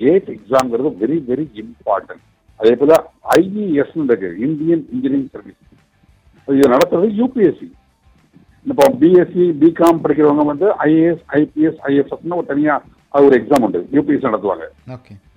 கேட் 0.00 0.28
எக்ஸாம்ங்கிறது 0.36 0.90
வெரி 1.02 1.18
வெரி 1.30 1.46
இம்பார்ட்டன்ட் 1.62 2.22
அதே 2.60 2.74
போல 2.80 2.94
ஐஇஎஸ் 3.36 3.94
இருக்கு 4.10 4.28
இந்தியன் 4.46 4.84
இன்ஜினியரிங் 4.94 5.30
சர்வீஸ் 5.34 5.60
இது 6.48 6.72
நடத்துறது 6.74 7.08
யூபிஎஸ்சி 7.20 7.68
இப்போ 8.66 8.84
பிஎஸ்சி 9.00 9.44
பிகாம் 9.62 10.02
படிக்கிறவங்க 10.04 10.44
வந்து 10.50 10.66
ஐஏஎஸ் 10.86 11.24
ஐபிஎஸ் 11.40 11.80
ஐஎஃப்எஸ்னு 11.88 12.38
ஒரு 12.40 12.46
தனியா 12.52 12.74
அது 13.14 13.26
ஒரு 13.28 13.36
எக்ஸாம் 13.40 13.64
உண்டு 13.66 13.80
யூபிஎஸ்சி 13.96 14.28
நடத்துவாங்க. 14.28 14.64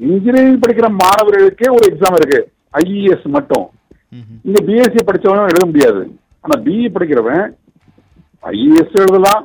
இன்ஜினியரிங் 0.10 0.62
படிக்கிற 0.64 0.88
மாணவர்களுக்கே 1.02 1.68
ஒரு 1.78 1.86
எக்ஸாம் 1.92 2.18
இருக்கு 2.20 2.40
ஐஇஎஸ் 2.74 3.28
மட்டும். 3.36 3.66
ம் 4.14 4.24
ம். 4.30 4.40
இங்க 4.48 4.60
பிஎஸ்சி 4.68 5.02
படிச்சவன் 5.10 5.52
எழுத 5.52 5.66
முடியாது. 5.66 6.02
ஆனா 6.46 6.56
பிஇ 6.66 6.88
படிக்கிறவன் 6.96 7.46
ஐஏஎஸ் 8.54 8.98
எழுதலாம். 9.02 9.44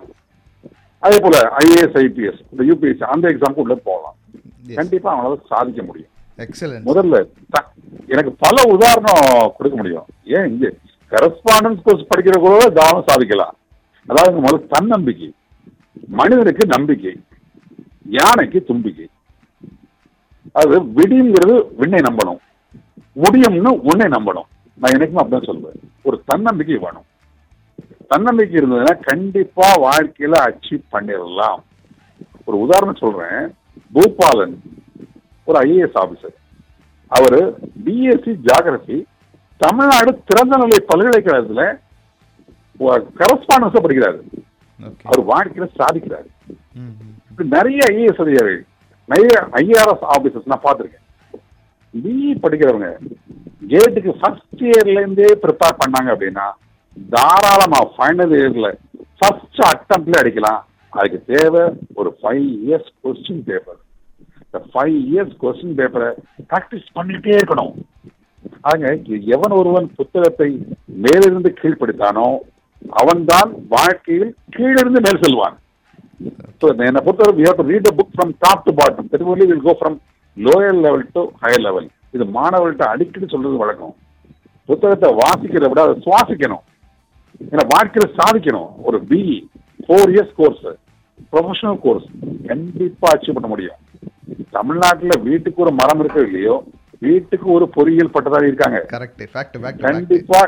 அதே 1.03 1.19
போல 1.23 1.37
ஐஏஎஸ் 1.63 1.99
ஐபிஎஸ் 2.05 2.41
இந்த 2.53 2.63
யூபிஎஸ்சி 2.71 3.05
அந்த 3.15 3.25
எக்ஸாமுக்கு 3.33 3.65
உள்ள 3.67 3.75
போகலாம். 3.89 4.17
கண்டிப்பா 4.75 5.09
அவங்களால 5.15 5.47
சாதிக்க 5.49 5.83
முடியும். 5.83 6.11
முதல்ல 6.89 7.17
எனக்கு 8.07 8.33
பல 8.45 8.57
உதாரணம் 8.75 9.53
கொடுக்க 9.57 9.77
முடியும். 9.77 10.07
ஏன் 10.25 10.49
இங்க 10.53 10.73
கரஸ்பாண்டன்ஸ் 11.11 11.83
கோர்ஸ் 11.85 12.09
படிக்கிற 12.11 12.39
கூட 12.39 12.69
தானம் 12.69 13.05
சாதிக்கலாம். 13.07 13.57
அதாவது 14.07 14.41
முதல்ல 14.43 14.67
தன்னம்பிக்கை 14.69 15.35
மனிதனுக்கு 16.09 16.67
நம்பிக்கை 16.67 17.13
யானைக்கு 18.19 18.65
தும்பிக்கை. 18.65 19.09
அது 20.53 20.81
விடிங்கிறது 20.83 21.55
விண்ணை 21.77 22.01
நம்பணும். 22.09 22.41
முடியும்னு 23.25 23.73
உன்னை 23.91 24.07
நம்பணும். 24.17 24.49
நான் 24.81 24.95
எனக்குமே 24.97 25.21
அப்படிதான் 25.23 25.49
சொல்லுவேன் 25.51 25.81
ஒரு 26.03 26.23
தன்னம்பிக்கை 26.27 26.77
வேணும். 26.77 27.09
தன்னம்பிக்கை 28.09 28.57
இருந்ததுன்னா 28.61 28.95
கண்டிப்பா 29.01 29.69
வாழ்க்கையில 29.87 30.35
அச்சீவ் 30.47 30.83
பண்ணிடலாம். 30.93 31.61
ஒரு 32.45 32.57
உதாரணம் 32.61 33.03
சொல்றேன். 33.05 33.55
பூபாலன் 33.93 34.55
ஒரு 35.49 35.57
ஐஏஎஸ் 35.69 35.99
ஆபீசர் 36.03 36.37
அவரு 37.17 37.41
பிஎஸ்சி 37.85 38.33
ஜாகிரபி 38.49 38.99
தமிழ்நாடு 39.61 40.13
திறந்தநிலை 40.29 40.79
பல்கலைக்கழகத்துல 40.91 41.65
கரஸ்பாண்டன்ஸா 43.19 43.81
படிக்கிறாரு. 43.83 44.21
அவர் 45.09 45.21
வாழ்க்கையில 45.33 45.67
சாதிக்கிறாரு. 45.81 46.29
நிறைய 47.55 47.81
ஐஏஎஸ் 47.93 48.23
அதிகாரிகள் 48.25 48.65
நிறைய 49.09 49.35
ஐஆர்எஸ் 49.61 50.07
ஆபீசர்ஸ் 50.15 50.51
நான் 50.53 50.65
பார்த்திருக்கேன். 50.65 51.05
பிஇ 51.95 52.33
படிக்கிறவங்க 52.45 52.89
கேட்டுக்கு 53.73 54.13
ஃபர்ஸ்ட் 54.21 54.63
இயர்ல 54.69 55.01
இருந்தே 55.03 55.29
ப்ரிப்பேர் 55.45 55.81
பண்ணாங்க 55.83 56.09
அப்படின்னா 56.15 56.47
தாராளமா 57.15 57.81
ஃபைனல் 57.95 58.35
இயர்ல 58.39 58.69
ஃபர்ஸ்ட் 59.19 59.61
அட்டம்ப்ட்ல 59.71 60.21
அடிக்கலாம். 60.23 60.63
அதுக்கு 60.97 61.19
தேவை 61.35 61.63
ஒரு 62.01 62.11
ஃபைவ் 62.21 62.47
இயர்ஸ் 62.67 62.91
கொஸ்டின் 63.05 63.43
பேப்பர் 63.49 63.81
இந்த 64.45 64.59
ஃபைவ் 64.73 64.97
இயர்ஸ் 65.11 65.35
கொஸ்டின் 65.43 65.77
பேப்பரை 65.79 66.11
ப்ராக்டிஸ் 66.51 66.89
பண்ணிட்டே 66.97 67.35
இருக்கணும். 67.41 67.75
ஆக 68.71 68.93
எவன் 69.37 69.55
ஒருவன் 69.59 69.87
புத்தகத்தை 69.99 70.49
மேலிருந்து 71.05 71.51
கீழ்ப்படுத்தானோ 71.61 72.27
அவன்தான் 73.01 73.51
வாழ்க்கையில் 73.75 74.33
கீழிருந்து 74.57 75.01
மேல் 75.07 75.23
செல்வான். 75.25 75.57
என்ன 76.73 76.85
என்னை 76.89 77.01
பொறுத்தவரை 77.07 77.35
we 77.39 77.47
have 77.49 77.61
to 77.61 77.65
read 77.71 77.85
the 77.89 77.95
book 77.99 78.11
from 78.19 78.29
top 78.45 78.59
to 78.67 78.73
bottom. 78.81 79.05
That 79.13 79.23
only 79.33 79.47
will 79.51 79.63
go 79.69 79.75
level 79.83 79.99
lower 80.37 80.73
level 80.85 81.03
to 81.15 81.23
இது 82.17 82.25
மாணவர்கள்ட்ட 82.39 82.87
அடிக்கடி 82.95 83.27
சொல்றது 83.33 83.63
வழக்கம். 83.63 83.95
புத்தகத்தை 84.69 85.09
வாசிக்கிறத 85.23 85.69
விட 85.71 85.81
அதை 85.87 85.95
சுவாசிக்கணும். 86.07 86.65
ஏன்னா 87.53 87.65
வாழ்க்கையில 87.75 88.07
சாதிக்கணும். 88.21 88.71
ஒரு 88.89 88.99
BE 89.11 89.39
four 89.87 90.13
years 90.15 90.35
course 90.37 90.63
professional 91.33 91.81
course 91.81 92.07
கண்டிப்பா 92.47 93.09
அச்சீவ் 93.15 93.37
பண்ண 93.39 93.49
முடியும். 93.49 93.79
தமிழ்நாட்டுல 94.51 95.15
வீட்டுக்கு 95.23 95.63
ஒரு 95.63 95.73
மரம் 95.81 96.01
இருக்கோ 96.03 96.23
இல்லையோ 96.27 96.55
வீட்டுக்கு 96.99 97.47
ஒரு 97.51 97.69
பொறியியல் 97.69 98.11
பட்டதாரி 98.11 98.47
இருக்காங்க. 98.47 98.79
கண்டிப்பா 99.89 100.41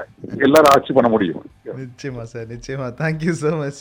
எல்லாரும் 0.46 0.74
அச்சீவ் 0.74 0.98
பண்ண 0.98 1.10
முடியும். 1.10 1.42
நிச்சயமா 1.80 2.22
சார் 2.32 2.46
நிச்சயமா. 2.52 2.86
தேங்க்யூ 3.00 3.32
ஸோ 3.42 3.50
மச் 3.60 3.80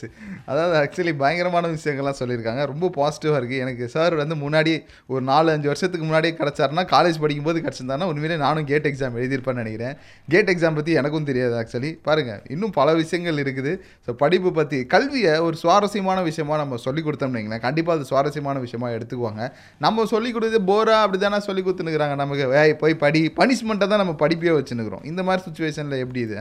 அதாவது 0.52 0.76
ஆக்சுவலி 0.82 1.14
பயங்கரமான 1.22 1.70
விஷயங்கள்லாம் 1.76 2.18
சொல்லியிருக்காங்க. 2.20 2.62
ரொம்ப 2.72 2.90
பாசிட்டிவாக 2.98 3.40
இருக்குது 3.42 3.62
எனக்கு 3.66 3.86
சார் 3.96 4.16
வந்து 4.22 4.36
முன்னாடி 4.44 4.74
ஒரு 5.14 5.24
நாலு 5.32 5.52
அஞ்சு 5.56 5.70
வருஷத்துக்கு 5.72 6.08
முன்னாடி 6.10 6.30
கிடச்சாருன்னா 6.42 6.86
காலேஜ் 6.94 7.20
படிக்கும்போது 7.24 7.64
கிடச்சிருந்தாருன்னா 7.66 8.10
உண்மையிலே 8.12 8.38
நானும் 8.46 8.68
கேட் 8.72 8.88
எக்ஸாம் 8.92 9.18
எழுதியிருப்பேன்னு 9.20 9.64
நினைக்கிறேன். 9.64 9.96
கேட் 10.36 10.52
எக்ஸாம் 10.54 10.78
பற்றி 10.80 10.98
எனக்கும் 11.02 11.30
தெரியாது 11.32 11.56
ஆக்சுவலி 11.62 11.92
பாருங்கள் 12.08 12.42
இன்னும் 12.56 12.74
பல 12.80 12.96
விஷயங்கள் 13.02 13.42
இருக்குது. 13.46 13.74
ஸோ 14.06 14.18
படிப்பு 14.24 14.52
பற்றி 14.60 14.80
கல்வியை 14.96 15.36
ஒரு 15.48 15.56
சுவாரஸ்யமான 15.64 16.22
விஷயமா 16.30 16.58
நம்ம 16.64 16.82
சொல்லி 16.88 17.04
கொடுத்தோம்னு 17.08 17.40
வைங்களேன். 17.40 17.64
கண்டிப்பாக 17.68 17.98
அது 18.00 18.10
சுவாரஸ்யமான 18.12 18.60
விஷயமா 18.66 18.90
எடுத்துக்குவாங்க. 18.98 19.44
நம்ம 19.88 20.06
சொல்லி 20.14 20.32
கொடுத்து 20.38 20.62
போரா 20.72 20.98
அப்படி 21.06 21.20
தானே 21.26 21.42
சொல்லி 21.50 21.64
கொடுத்துனுக்குறாங்க 21.66 22.18
நமக்கு 22.24 22.46
போய் 22.84 23.02
படி. 23.06 23.24
பனிஷ்மெண்ட்டை 23.42 23.88
தான் 23.94 24.02
நம்ம 24.04 24.16
படிப்பே 24.24 24.54
வச்சுன்னுக்குறோம். 24.60 25.04
இந்த 25.12 25.22
மாதிரி 25.30 25.44
சுச்சுவேஷனில் 25.48 26.02
எப்படி 26.04 26.22
இது 26.28 26.40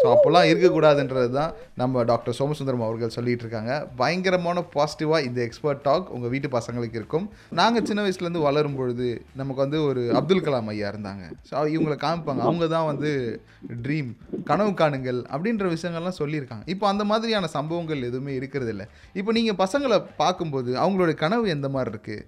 ஸோ 0.00 0.06
அப்போல்லாம் 0.14 0.48
இருக்கக்கூடாதுன்றது 0.50 1.28
தான் 1.36 1.52
நம்ம 1.80 2.02
டாக்டர் 2.10 2.36
சோமசுந்தரம் 2.38 2.84
அவர்கள் 2.86 3.14
சொல்லிட்டு 3.16 3.44
இருக்காங்க 3.44 3.72
பயங்கரமான 4.00 4.64
பாசிட்டிவாக 4.74 5.26
இந்த 5.28 5.40
எக்ஸ்பர்ட் 5.46 5.82
டாக் 5.88 6.10
உங்கள் 6.16 6.32
வீட்டு 6.34 6.48
பசங்களுக்கு 6.56 6.98
இருக்கும். 7.00 7.26
நாங்கள் 7.60 7.86
சின்ன 7.88 8.02
வயசுலேருந்து 8.04 8.44
வளரும் 8.46 8.76
பொழுது 8.80 9.08
நமக்கு 9.40 9.64
வந்து 9.64 9.80
ஒரு 9.88 10.04
அப்துல் 10.20 10.44
கலாம் 10.46 10.70
ஐயா 10.74 10.90
இருந்தாங்க. 10.94 11.24
ஸோ 11.50 11.64
இவங்களை 11.74 11.96
காமிப்பாங்க. 12.06 12.42
அவங்க 12.48 12.68
தான் 12.76 12.88
வந்து 12.90 13.10
ட்ரீம் 13.86 14.10
கனவு 14.50 14.72
காணுங்கள் 14.82 15.20
அப்படின்ற 15.32 15.66
விஷயங்கள்லாம் 15.76 16.20
சொல்லியிருக்காங்க. 16.22 16.64
இப்போ 16.74 16.86
அந்த 16.92 17.06
மாதிரியான 17.12 17.50
சம்பவங்கள் 17.58 18.06
எதுவுமே 18.10 18.34
இருக்கிறது 18.40 18.72
இல்லை 18.76 18.88
இப்போ 19.20 19.32
நீங்கள் 19.40 19.60
பசங்களை 19.64 20.00
பார்க்கும்போது 20.22 20.72
அவங்களோட 20.84 21.14
கனவு 21.24 21.54
எந்த 21.56 21.68
மாதிரி 21.76 21.92
இருக்குது 21.94 22.24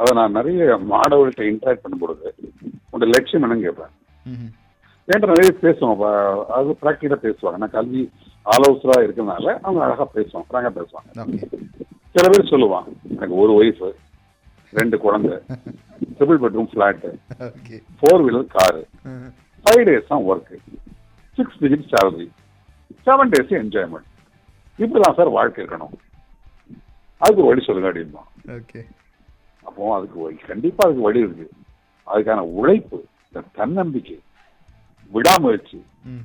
அதை 0.00 0.10
நான் 0.18 0.36
நிறைய 0.36 0.64
மாணவர்கள்ட்ட 0.92 1.44
இன்டராக்ட் 1.50 1.84
பண்ணும் 1.84 2.02
பொழுது 2.04 2.28
உங்களோட 2.90 3.06
லட்சியம் 3.14 3.44
என்னன்னு 3.44 3.66
கேட்பேன். 3.66 3.92
என்கிட்ட 5.08 5.26
நிறைய 5.32 5.50
பேசுவோம். 5.64 6.00
அது 6.56 6.78
ப்ராக்டிக்கலாக 6.82 7.20
பேசுவாங்க. 7.26 7.58
நான் 7.62 7.76
கல்வி 7.76 8.02
ஆலோசராக 8.54 9.04
இருக்கிறதுனால 9.04 9.46
அவங்க 9.66 9.80
அழகாக 9.86 10.08
பேசுவாங்க 10.16 10.46
ஃப்ராங்காக 10.48 10.72
பேசுவாங்க. 10.78 11.10
சில 12.14 12.26
பேர் 12.32 12.50
சொல்லுவான் 12.52 12.88
எனக்கு 13.14 13.36
ஒரு 13.42 13.52
ஒய்ஃபு 13.60 13.88
ரெண்டு 14.78 14.96
குழந்தை 15.04 15.36
triple 16.16 16.40
bedroom 16.42 16.70
flat 16.72 17.10
four 17.98 18.24
wheeler 18.26 18.52
car 18.56 18.82
five 19.64 19.84
days 19.88 20.10
தான் 20.10 20.26
work 20.30 20.58
six 21.38 21.60
digit 21.62 21.88
salary 21.94 22.28
seven 23.06 23.32
days 23.34 23.56
enjoyment 23.62 24.10
இப்படிதான் 24.78 25.16
சார் 25.18 25.36
வாழ்க்கை 25.38 25.60
இருக்கணும். 25.62 25.94
அதுக்கு 27.20 27.42
ஒரு 27.42 27.50
வழி 27.50 27.62
சொல்லுங்க 27.66 27.88
அப்படின்பா. 27.90 28.22
ஓகே. 28.58 28.80
அப்போ 29.66 29.82
அதுக்கு 29.98 30.18
வழி 30.24 30.36
கண்டிப்பா 30.50 30.82
அதுக்கு 30.86 31.06
வழி 31.08 31.24
இருக்கு. 31.26 31.46
அதுக்கான 32.12 32.44
உழைப்பு 32.60 32.98
இந்த 33.28 33.42
தன்னம்பிக்கை 33.58 34.16
விடாமுயற்சி 35.14 35.78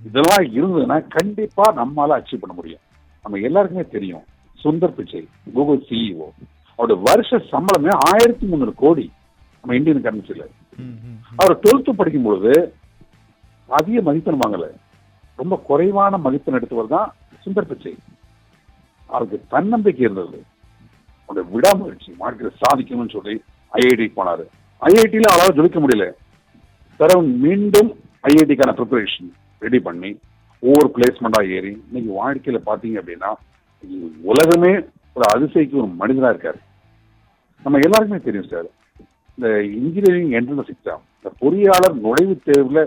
இதெல்லாம் 0.07 0.43
இருந்ததுன்னா 0.57 0.97
கண்டிப்பா 1.17 1.65
நம்மளால 1.77 2.17
அச்சீவ் 2.17 2.43
பண்ண 2.43 2.55
முடியும். 2.59 2.83
நம்ம 3.23 3.39
எல்லாருக்குமே 3.47 3.85
தெரியும். 3.95 4.25
சுந்தர் 4.63 4.95
பிச்சை 4.97 5.21
கூகுள் 5.53 5.85
சிஇஓ 5.89 6.27
அவரோட 6.77 6.95
வருஷ 7.07 7.38
சம்பளமே 7.51 7.93
ஆயிரத்தி 8.11 8.45
முந்நூறு 8.51 8.73
கோடி 8.83 9.05
நம்ம 9.61 9.75
இந்தியன் 9.77 10.05
கரன்சில. 10.05 10.45
அவர் 11.41 11.59
டுவெல்த்து 11.63 11.91
படிக்கும் 11.97 12.27
பொழுது 12.27 12.53
அதிக 13.77 14.01
மதிப்பெண் 14.01 14.41
வாங்கல. 14.43 14.67
ரொம்ப 15.35 15.55
குறைவான 15.67 16.17
மதிப்பெண் 16.17 16.57
எடுத்தவர் 16.59 16.93
தான் 16.95 17.09
சுந்தர் 17.43 17.69
பிச்சை. 17.71 17.93
அவருக்கு 19.07 19.38
தன்னம்பிக்கை 19.53 20.03
இருந்தது. 20.05 20.39
அவருடைய 21.25 21.50
விடாமுயற்சி 21.55 22.11
வாழ்க்கையில 22.19 22.51
சாதிக்கணும்னு 22.61 23.15
சொல்லி 23.17 23.35
ஐஐடி 23.73 24.07
போனாரு. 24.17 24.45
ஐஐடியில 24.81 25.31
அவரால் 25.33 25.57
ஜொலிக்க 25.57 25.79
முடியல. 25.81 26.07
பிறகு 27.00 27.21
மீண்டும் 27.45 27.91
ஐஐடிக்கான 28.23 28.71
ப்ரிப்பரேஷன் 28.79 29.29
ரெடி 29.61 29.79
பண்ணி 29.87 30.11
ஒவ்வொரு 30.63 30.87
பிளேஸ்மெண்ட்டாக 30.95 31.53
ஏறி 31.57 31.71
இன்னைக்கு 31.87 32.11
வாழ்க்கையில 32.21 32.59
பார்த்தீங்க 32.67 32.99
அப்படின்னா 33.01 33.31
உலகமே 34.31 34.73
ஒரு 35.15 35.25
அதிசயக்கு 35.33 35.75
ஒரு 35.81 35.89
மனிதனாக 36.01 36.33
இருக்கார். 36.33 36.59
நம்ம 37.65 37.79
எல்லாருக்குமே 37.85 38.19
தெரியும் 38.27 38.51
சார் 38.51 38.67
இந்த 39.37 39.47
இன்ஜினியரிங் 39.79 40.33
என்ட்ரன்ஸ் 40.39 40.71
எக்ஸாம் 40.73 41.03
இந்த 41.17 41.29
பொறியாளர் 41.41 41.95
நுழைவுத் 42.05 42.45
தேர்வுல 42.47 42.81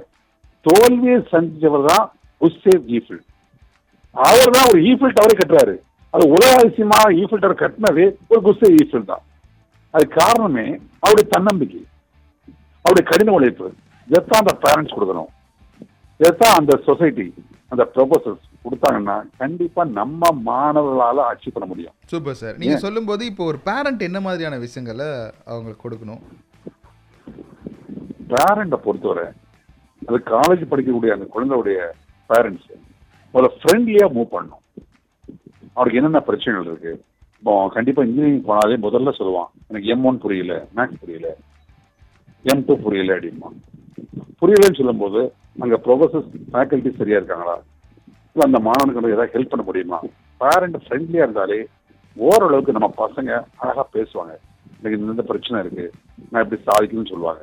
தோல்வியை 0.66 1.18
சந்திச்சவர் 1.32 1.88
தான் 1.90 2.04
உஸ்ஸேப் 2.40 2.86
ஈஃபில் 2.96 3.22
அவர் 4.16 4.54
தான் 4.56 4.68
ஒரு 4.70 4.80
ஈஃபில் 4.90 5.16
டவரை 5.16 5.34
கட்டுறாரு. 5.36 5.74
அது 6.14 6.24
உலக 6.34 6.50
அதிசயமா 6.60 6.98
ஈஃபில் 7.20 7.42
டவர் 7.44 7.62
கட்டினது 7.62 8.04
ஒரு 8.30 8.40
குஸ்ஸே 8.46 8.68
ஈஃபில் 8.80 9.08
தான். 9.12 9.24
அது 9.94 10.04
காரணமே 10.20 10.66
அவருடைய 11.02 11.26
தன்னம்பிக்கை 11.34 11.82
அவருடைய 12.84 13.04
கடின 13.10 13.34
உழைப்பு. 13.38 13.66
இதைத்தான் 14.08 14.42
அந்த 14.44 14.54
பேரண்ட்ஸ் 14.64 14.94
கொடுக்கணும்? 14.96 15.30
இதைத்தான் 16.20 16.56
அந்த 16.60 16.72
சொசைட்டி 16.88 17.26
அந்த 17.72 17.84
ப்ரொபோசல்ஸ் 17.94 18.44
கொடுத்தாங்கன்னா 18.64 19.14
கண்டிப்பா 19.42 19.82
நம்ம 19.98 20.30
மாணவர்களால 20.48 21.24
அச்சீவ் 21.30 21.54
பண்ண 21.54 21.66
முடியும். 21.70 21.94
சூப்பர் 22.12 22.38
சார் 22.40 22.58
நீங்க 22.62 22.76
சொல்லும்போது 22.84 23.22
இப்போ 23.30 23.44
ஒரு 23.50 23.58
பேரண்ட் 23.68 24.02
என்ன 24.08 24.20
மாதிரியான 24.26 24.58
விஷயங்களை 24.66 25.08
அவங்களுக்கு 25.50 25.84
கொடுக்கணும்? 25.86 26.22
பேரண்ட்டை 28.32 28.78
பொறுத்தவரை 28.84 29.26
அது 30.08 30.18
காலேஜ் 30.34 30.62
படிக்கக்கூடிய 30.70 31.16
அந்த 31.16 31.26
குழந்தையுடைய 31.34 31.78
பேரண்ட்ஸ் 32.30 32.70
முதல்ல 33.34 33.50
ஃப்ரெண்ட்லியா 33.60 34.06
மூவ் 34.16 34.34
பண்ணணும். 34.36 34.64
அவருக்கு 35.76 35.98
என்னென்ன 36.00 36.20
பிரச்சனைகள் 36.28 36.68
இருக்கு? 36.70 36.92
இப்போ 37.38 37.54
கண்டிப்பா 37.76 38.02
இன்ஜினியரிங் 38.06 38.44
போனாலே 38.48 38.76
முதல்ல 38.86 39.12
சொல்லுவான் 39.18 39.50
எனக்கு 39.68 39.90
எம் 39.94 40.06
ஒன் 40.10 40.20
புரியல 40.24 40.54
மேக்ஸ் 40.76 41.00
புரியல 41.02 41.30
எம் 42.52 42.64
டூ 42.68 42.74
புரியல 42.84 43.16
அப்படிமா 43.16 43.50
புரியலன்னு 44.40 44.78
சொல்லும்போது 44.80 45.20
அங்க 45.60 45.76
ப்ரொஃபசர்ஸ் 45.84 46.30
ஃபேக்கல்டி 46.52 46.96
சரியா 46.96 47.16
இருக்காங்களா? 47.16 47.56
இல்லை 48.32 48.44
அந்த 48.50 48.58
மாணவனுக்கு 48.68 49.14
ஏதாவது 49.16 49.34
ஹெல்ப் 49.34 49.52
பண்ண 49.52 49.64
முடியுமா? 49.64 49.98
பேரண்ட் 50.38 50.78
ஃப்ரெண்ட்லியா 50.86 51.24
இருந்தாலே 51.26 51.68
ஓரளவுக்கு 52.16 52.72
நம்ம 52.72 52.88
பசங்க 52.96 53.44
அழகா 53.56 53.88
பேசுவாங்க. 53.92 54.34
எனக்கு 54.78 54.98
இந்த 54.98 55.22
பிரச்சனை 55.22 55.60
இருக்கு 55.60 55.92
நான் 56.30 56.42
எப்படி 56.42 56.62
சாதிக்கணும்னு 56.68 57.12
சொல்லுவாங்க. 57.12 57.42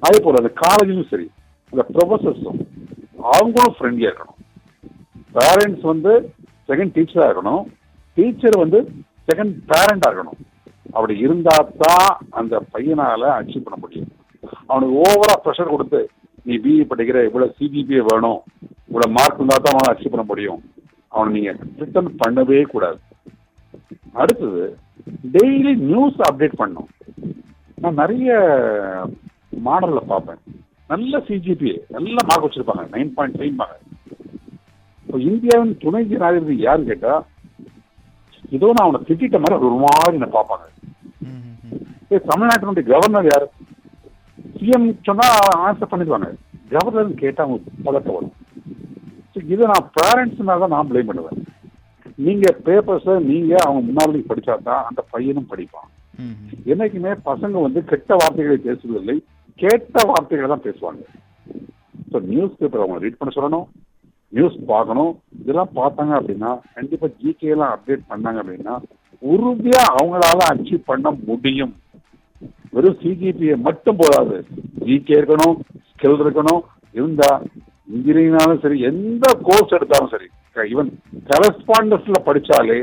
அதே 0.00 0.18
போல 0.24 0.40
அந்த 0.42 0.52
காலேஜும் 0.64 1.08
சரி 1.08 1.30
அந்த 1.72 1.86
ப்ரொஃபசர்ஸும் 1.94 2.60
அவங்களும் 3.32 3.76
ஃப்ரெண்ட்லியா 3.78 4.10
இருக்கணும். 4.10 4.38
பேரண்ட்ஸ் 5.38 5.86
வந்து 5.92 6.12
செகண்ட் 6.68 6.94
டீச்சரா 6.96 7.26
இருக்கணும். 7.28 7.64
டீச்சர் 8.14 8.62
வந்து 8.64 8.78
செகண்ட் 9.28 9.54
பேரண்டா 9.72 10.08
இருக்கணும். 10.10 10.38
அப்படி 10.92 11.18
இருந்தா 11.18 11.56
தான் 11.82 12.16
அந்த 12.30 12.62
பையனால 12.72 13.22
அச்சீவ் 13.38 13.66
பண்ண 13.66 13.78
முடியும். 13.80 14.10
அவனுக்கு 14.70 14.96
ஓவரா 15.04 15.36
ப்ரெஷர் 15.44 15.72
கொடுத்து 15.74 16.00
நீ 16.48 16.54
பிஇ 16.64 16.82
படிக்கிற 16.90 17.18
இவ்வளவு 17.28 17.54
சிஜிபிஏ 17.58 18.02
வேணும். 18.10 18.40
இவ்வளவு 18.88 19.14
மார்க் 19.16 19.40
இருந்தா 19.40 19.56
தான் 19.64 19.74
அவனை 19.74 19.90
அச்சீவ் 19.92 20.14
பண்ண 20.14 20.24
முடியும். 20.30 20.60
அவனை 21.12 21.28
நீங்க 21.36 21.50
ரிட்டர்ன் 21.80 22.10
பண்ணவே 22.22 22.60
கூடாது. 22.74 22.98
அடுத்தது 24.20 24.64
டெய்லி 25.34 25.72
நியூஸ் 25.90 26.18
அப்டேட் 26.28 26.60
பண்ணும் 26.62 26.88
நான் 27.82 28.00
நிறைய 28.02 28.30
மாடல்ல 29.66 30.00
பார்ப்பேன். 30.12 30.40
நல்ல 30.92 31.18
சிஜிபிஏ 31.28 31.76
நல்ல 31.96 32.16
மார்க் 32.28 32.46
வச்சிருப்பாங்க. 32.46 32.84
நைன் 32.94 33.12
பாயிண்ட் 33.16 33.38
ஃபைவ் 33.38 33.54
இப்போ 35.06 35.18
இந்தியாவின் 35.30 35.70
துணை 35.82 36.00
ஜனாதிபதி 36.08 36.54
யாருன்னு 36.64 36.90
கேட்டா 36.90 37.12
ஏதோ 38.56 38.66
நான் 38.74 38.86
அவனை 38.86 39.00
திட்டிட்ட 39.08 39.38
மாதிரி 39.42 39.56
ஒரு 39.68 39.78
மாதிரி 39.84 40.18
நான் 40.22 40.36
பார்ப்பாங்க. 40.36 40.66
தமிழ்நாட்டினுடைய 42.30 42.84
கவர்னர் 42.90 43.30
யாரு? 43.30 43.46
சிஎம் 44.58 44.86
சொன்னா 45.08 45.26
ஆன்சர் 45.66 45.92
பண்ணிடுவாங்க 45.92 46.28
கவர்னர் 46.74 47.20
கேட்டா 47.22 47.44
அவங்க 47.44 47.58
பதட்ட 47.86 48.08
வரும். 48.16 48.34
இதை 49.52 49.64
நான் 49.72 49.90
பேரண்ட்ஸ்னால 49.98 50.60
தான் 50.62 50.74
நான் 50.74 50.88
ப்ளேம் 50.90 51.10
பண்ணுவேன். 51.10 51.38
நீங்க 52.24 52.46
பேப்பர்ஸை 52.66 53.14
நீங்க 53.30 53.52
அவங்க 53.64 53.80
முன்னாடி 53.88 54.20
படிச்சா 54.30 54.54
தான் 54.68 54.86
அந்த 54.88 55.00
பையனும் 55.12 55.50
படிப்பான். 55.50 55.88
என்னைக்குமே 56.72 57.12
பசங்க 57.28 57.60
வந்து 57.66 57.80
கெட்ட 57.90 58.10
வார்த்தைகளை 58.20 58.56
பேசுவதில்லை 58.68 59.16
கேட்ட 59.62 60.04
வார்த்தைகளை 60.10 60.48
தான் 60.52 60.64
பேசுவாங்க. 60.66 61.02
ஸோ 62.10 62.16
நியூஸ் 62.30 62.58
பேப்பர் 62.60 62.84
அவங்க 62.84 63.02
ரீட் 63.04 63.20
பண்ண 63.20 63.32
சொல்லணும் 63.36 63.66
நியூஸ் 64.32 64.56
பார்க்கணும். 64.72 65.12
இதெல்லாம் 65.42 65.74
பார்த்தாங்க 65.80 66.12
அப்படின்னா 66.18 66.50
கண்டிப்பா 66.76 67.06
ஜிகே 67.20 67.52
எல்லாம் 67.54 67.74
அப்டேட் 67.74 68.08
பண்ணாங்க 68.12 68.40
அப்படின்னா 68.42 68.74
உறுதியா 69.22 69.82
அவங்களால 69.94 70.40
அச்சீவ் 70.52 70.88
பண்ண 70.90 71.10
முடியும். 71.28 71.72
வெறும் 72.74 72.98
சிஜிபிஏ 73.02 73.54
மட்டும் 73.68 73.98
போதாது. 74.00 74.36
ஜிகே 74.86 75.14
இருக்கணும் 75.20 75.56
ஸ்கில் 75.92 76.22
இருக்கணும் 76.24 76.62
இருந்தா 76.98 77.30
இன்ஜினியரிங்னாலும் 77.88 78.60
சரி 78.64 78.78
எந்த 78.90 79.26
கோர்ஸ் 79.48 79.74
எடுத்தாலும் 79.78 80.12
சரி 80.14 80.28
ஈவன் 80.72 80.90
கரஸ்பாண்டன்ஸ்ல 81.30 82.18
படிச்சாலே 82.28 82.78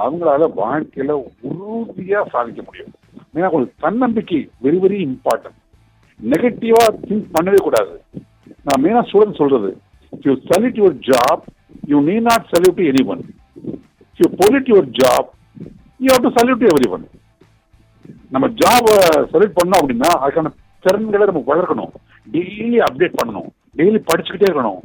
அவங்களால 0.00 0.48
வாழ்க்கையில 0.60 1.12
உறுதியா 1.50 2.20
சாதிக்க 2.34 2.60
முடியும். 2.66 2.92
ஏன்னா 3.36 3.48
உங்களுக்கு 3.50 3.84
தன்னம்பிக்கை 3.86 4.40
வெரி 4.64 4.78
வெரி 4.84 4.98
இம்பார்ட்டன்ட் 5.08 5.58
நெகட்டிவா 6.20 6.84
திங்க் 7.06 7.32
பண்ணவே 7.36 7.60
கூடாது. 7.66 7.94
நான் 8.66 8.82
மெயினா 8.84 9.02
ஸ்டூடெண்ட் 9.08 9.40
சொல்றது 9.40 9.70
you 10.26 10.34
salute 10.50 10.80
your 10.82 10.96
job 11.10 11.42
you 11.92 11.98
need 12.08 12.14
not 12.28 12.46
salute 12.54 12.78
to 12.80 12.86
anyone 13.14 13.22
you 14.20 14.28
polite 14.42 14.70
your 14.72 14.88
job 15.00 15.28
you 16.04 16.08
have 16.14 16.24
to 16.26 16.32
salute 16.38 16.64
everyone 16.96 17.04
நம்ம 18.36 18.48
ஜாபை 18.60 18.94
செலக்ட் 19.32 19.58
பண்ணோம் 19.58 19.80
அப்படின்னா 19.80 20.08
அதுக்கான 20.22 20.50
திறன்களை 20.84 21.24
நம்ம 21.28 21.42
வளர்க்கணும். 21.50 21.92
டெய்லி 22.34 22.78
அப்டேட் 22.86 23.18
பண்ணணும். 23.18 23.50
டெய்லி 23.78 24.00
படிச்சுக்கிட்டே 24.08 24.48
இருக்கணும். 24.48 24.80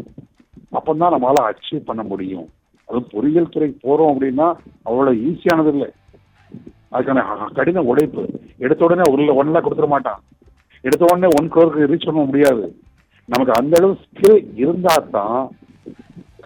அப்போ 0.77 0.91
தான் 1.01 1.13
நம்மளால் 1.13 1.47
அச்சீவ் 1.47 1.87
பண்ண 1.89 2.01
முடியும். 2.11 2.45
அதுவும் 2.87 3.09
பொறியியல் 3.13 3.49
துறைக்கு 3.53 3.77
போகிறோம் 3.87 4.11
அப்படின்னா 4.13 4.47
அவ்வளோ 4.89 5.11
ஈஸியானது 5.29 5.71
இல்லை. 5.73 5.89
அதுக்கான 6.93 7.23
கடின 7.57 7.83
உழைப்பு. 7.91 8.23
எடுத்த 8.65 8.85
உடனே 8.87 9.03
ஒரு 9.13 9.25
ஒன் 9.41 9.51
லேக் 9.55 9.65
கொடுத்துட 9.65 9.89
மாட்டான். 9.93 10.21
எடுத்த 10.87 11.03
உடனே 11.09 11.29
ஒன் 11.39 11.49
க்ரோருக்கு 11.55 11.89
ரீச் 11.91 12.07
பண்ண 12.09 12.23
முடியாது. 12.29 12.65
நமக்கு 13.33 13.53
அந்த 13.59 13.75
அளவு 13.79 13.93
ஸ்கில் 14.03 14.39
இருந்தால் 14.61 15.11
தான் 15.17 15.41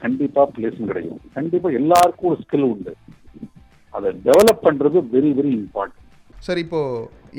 கண்டிப்பாக 0.01 0.47
பிளேஸ்மெண்ட் 0.55 0.91
கிடைக்கும். 0.93 1.21
கண்டிப்பாக 1.37 1.79
எல்லாருக்கும் 1.81 2.31
ஒரு 2.31 2.41
ஸ்கில் 2.45 2.67
உண்டு. 2.71 2.93
அதை 3.97 4.09
டெவலப் 4.27 4.65
பண்ணுறது 4.67 4.97
வெரி 5.13 5.31
வெரி 5.39 5.53
இம்பார்ட்டன்ட் 5.61 6.03
சார் 6.45 6.59
இப்போ 6.63 6.79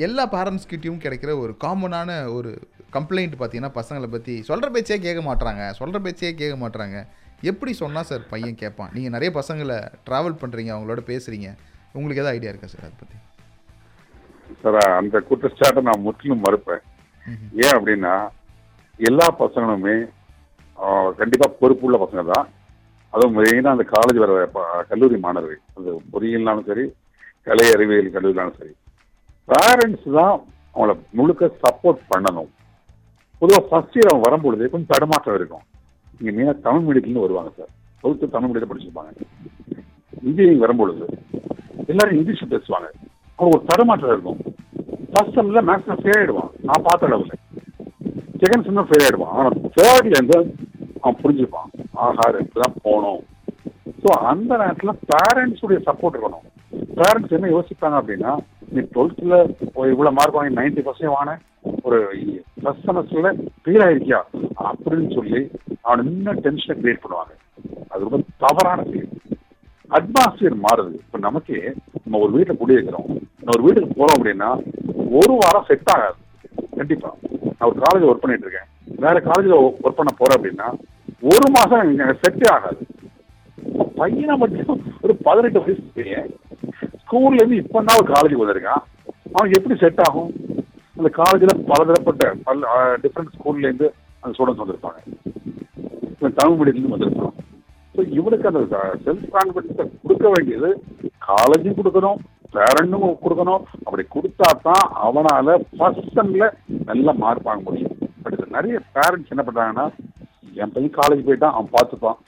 எல்லா 0.05 0.23
பேரண்ட்ஸ் 0.33 0.69
கிட்டயும் 0.71 1.03
கிடைக்கிற 1.03 1.31
ஒரு 1.43 1.53
காமனான 1.63 2.09
ஒரு 2.37 2.51
கம்ப்ளைண்ட் 2.95 3.35
பார்த்தீங்கன்னா 3.35 3.75
பசங்களை 3.77 4.07
பற்றி 4.09 4.33
சொல்கிற 4.49 4.67
பேச்சே 4.75 4.97
கேட்க 4.99 5.21
மாட்றாங்க. 5.27 5.63
சொல்கிற 5.79 5.97
பேச்சே 6.05 6.29
கேட்க 6.33 6.55
மாட்றாங்க. 6.57 6.97
எப்படி 7.43 7.71
சொன்னால் 7.81 8.07
சார் 8.09 8.23
பையன் 8.29 8.59
கேட்பான்? 8.61 8.91
நீங்கள் 8.95 9.13
நிறைய 9.15 9.29
பசங்களை 9.37 9.77
ட்ராவல் 10.07 10.39
பண்ணுறீங்க 10.41 10.71
அவங்களோட 10.75 11.01
பேசுகிறீங்க 11.09 11.47
உங்களுக்கு 11.95 12.21
ஏதாவது 12.21 12.35
ஐடியா 12.35 12.51
இருக்கா 12.51 12.69
சார் 12.71 12.85
அதை 12.87 12.95
பற்றி 12.97 13.17
சார் 14.61 14.77
அந்த 14.99 15.17
குற்றச்சாட்டை 15.29 15.81
நான் 15.87 16.05
முற்றிலும் 16.05 16.43
மறுப்பேன். 16.45 16.83
ஏன் 17.63 17.75
அப்படின்னா 17.77 18.13
எல்லா 18.99 19.27
பசங்களுமே 19.41 19.95
ஆஹ், 20.77 21.11
கண்டிப்பா 21.19 21.47
பொறுப்புள்ள 21.59 21.97
பசங்க 22.01 22.23
தான். 22.31 22.47
அதுவும் 23.13 23.37
மெயினாக 23.37 23.75
அந்த 23.75 23.85
காலேஜ் 23.93 24.19
வர 24.23 24.33
கல்லூரி 24.91 25.17
மாணவர்கள். 25.23 25.61
அது 25.77 25.89
பொறியியல்னாலும் 26.13 26.67
சரி 26.69 26.85
கலை 27.47 27.65
அறிவியல் 27.75 28.15
கல்லூரினாலும் 28.15 28.57
சரி. 28.59 28.73
பேரண்ட்ஸ் 29.49 30.07
தான் 30.17 30.35
அவங்கள 30.73 30.93
முழுக்க 31.17 31.49
சப்போர்ட் 31.63 32.01
பண்ணணும். 32.11 32.49
பொதுவாக 33.41 33.63
ஃபர்ஸ்ட் 33.69 33.97
இயர் 33.97 34.11
அவங்க 34.11 34.25
வரும்பொழுது 34.27 34.69
கொஞ்சம் 34.71 34.91
தடுமாற்றம் 34.93 35.37
இருக்கும். 35.39 35.63
இங்கே 36.19 36.31
மெயினாக 36.37 36.57
தமிழ் 36.65 36.85
மீடியத்துலேருந்து 36.87 37.25
வருவாங்க 37.25 37.51
சார் 37.57 37.71
பொதுத்து 38.01 38.33
தமிழ் 38.35 38.49
மீடியத்தில் 38.49 38.71
படிச்சிருப்பாங்க. 38.71 39.11
இன்ஜினியரிங் 40.27 40.63
வரும்பொழுது 40.65 41.05
எல்லாரும் 41.91 42.17
இங்கிலீஷ் 42.17 42.51
பேசுவாங்க. 42.53 42.87
அவங்களுக்கு 43.37 43.57
ஒரு 43.57 43.69
தடுமாற்றம் 43.71 44.13
இருக்கும். 44.15 44.39
ஃபர்ஸ்ட் 45.11 45.37
செம்ல 45.37 45.61
மேக்ஸிமம் 45.69 46.01
ஃபெயில் 46.01 46.19
ஆயிடுவான். 46.19 46.51
நான் 46.67 46.85
பார்த்த 46.87 47.09
அளவில். 47.09 47.39
செகண்ட் 48.41 48.65
செம்ல 48.67 48.83
ஃபெயில் 48.89 49.05
ஆயிடுவான். 49.05 49.33
ஆனால் 49.37 49.57
தேர்ட்ல 49.77 50.17
இருந்து 50.17 50.39
அவன் 51.01 51.21
புரிஞ்சுப்பான். 51.23 51.69
ஆஹா 52.05 52.25
தான் 52.63 52.77
போகணும். 52.87 53.21
ஸோ 54.01 54.09
அந்த 54.31 54.51
நேரத்தில் 54.61 54.99
பேரண்ட்ஸுடைய 55.11 55.79
சப்போர்ட் 55.87 56.15
இருக்கணும். 56.17 56.45
பேரண்ட்ஸ் 56.99 57.35
என்ன 57.37 57.49
யோசிப்பாங்க 57.55 57.97
அப்படின்னா 58.01 58.33
நீ 58.77 58.83
டுவெல்த்தில் 58.95 59.35
இவ்வளோ 59.91 60.11
மார்க் 60.17 60.37
வாங்கி 60.37 60.57
நைன்டி 60.57 60.81
பர்சன்ட் 60.87 61.13
வாங்கின 61.15 61.35
ஒரு 61.87 61.99
ஃபர்ஸ்ட் 62.63 62.85
செமஸ்டர்ல 62.87 63.29
ஃபெயில் 63.63 63.83
ஆயிருக்கியா? 63.85 64.19
அப்படின்னு 64.67 65.09
சொல்லி 65.17 65.39
அவன் 65.87 66.03
இன்னும் 66.11 66.41
டென்ஷனை 66.45 66.75
கிரியேட் 66.81 67.03
பண்ணுவாங்க. 67.03 67.33
அது 67.91 68.03
ரொம்ப 68.05 68.19
தவறான 68.43 68.85
செயல் 68.89 69.09
அட்மாஸ்பியர் 69.97 70.57
மாறுது. 70.65 70.93
இப்போ 71.03 71.17
நமக்கே 71.25 71.59
நம்ம 72.03 72.19
ஒரு 72.23 72.31
வீட்டுல 72.37 72.55
குடியிருக்கிறோம் 72.61 73.09
நம்ம 73.41 73.53
ஒரு 73.55 73.63
வீட்டுக்கு 73.67 73.97
போறோம் 73.99 74.17
அப்படின்னா 74.17 74.49
ஒரு 75.19 75.33
வாரம் 75.41 75.67
செட் 75.69 75.91
ஆகாது. 75.95 76.17
கண்டிப்பா. 76.79 77.11
நான் 77.57 77.69
ஒரு 77.69 77.79
காலேஜ் 77.85 78.07
ஒர்க் 78.09 78.23
பண்ணிட்டு 78.23 78.47
இருக்கேன். 78.47 78.69
வேற 79.05 79.15
காலேஜ்ல 79.29 79.57
ஒர்க் 79.85 79.99
பண்ண 80.01 80.13
போறேன் 80.19 80.37
அப்படின்னா 80.37 80.67
ஒரு 81.33 81.47
மாசம் 81.57 81.95
செட்டே 82.23 82.47
ஆகாது. 82.57 82.81
பையனை 84.01 84.35
மட்டும் 84.43 84.83
ஒரு 85.05 85.13
பதினெட்டு 85.27 85.61
வயசு 85.63 85.83
பையன் 85.95 86.29
ஸ்கூல்ல 87.07 87.41
இருந்து 87.41 87.61
இப்ப 87.63 87.81
தான் 87.87 87.99
ஒரு 87.99 88.07
காலேஜுக்கு 88.13 88.43
வந்திருக்கான். 88.43 88.83
அவன் 89.35 89.55
எப்படி 89.57 89.75
செட் 89.81 90.01
ஆகும்? 90.05 90.31
அந்த 90.97 91.09
காலேஜ்ல 91.17 91.53
பலதரப்பட்ட 91.69 92.31
பல 92.47 92.71
டிஃப்ரெண்ட் 93.03 93.35
ஸ்கூல்ல 93.35 93.67
இருந்து 93.67 93.87
அந்த 94.21 94.31
ஸ்டூடெண்ட்ஸ் 94.35 94.63
வந்திருப்பாங்க. 94.63 94.99
இவன் 96.19 96.37
தமிழ் 96.39 96.57
மீடியத்துல 96.59 96.93
வந்திருப்பான். 96.93 97.35
ஸோ 97.95 98.01
இவனுக்கு 98.17 98.49
அந்த 98.49 98.61
செல்ஃப் 99.05 99.29
கான்ஃபிடன்ஸை 99.35 99.85
கொடுக்க 100.03 100.27
வேண்டியது 100.33 100.69
காலேஜும் 101.29 101.77
கொடுக்கணும் 101.79 102.19
பேரண்ட்டும் 102.55 103.05
கொடுக்கணும். 103.23 103.63
அப்படி 103.85 104.03
கொடுத்தா 104.15 104.49
தான் 104.67 104.85
அவனால 105.07 105.57
ஃபர்ஸ்ட் 105.77 106.13
செம்ல 106.17 106.45
நல்ல 106.89 107.13
மார்க் 107.23 107.47
வாங்க 107.49 107.63
முடியும். 107.69 107.95
பட் 108.23 108.35
இது 108.37 108.55
நிறைய 108.57 108.77
பேரண்ட்ஸ் 108.97 109.33
என்ன 109.35 109.43
பண்ணுறாங்கன்னா 109.47 109.85
என் 110.61 110.73
பையன் 110.75 110.97
காலேஜ் 110.99 111.25
போயிட்டான் 111.27 111.55
அவன் 111.55 111.75
பார்த்துப்பான். 111.77 112.19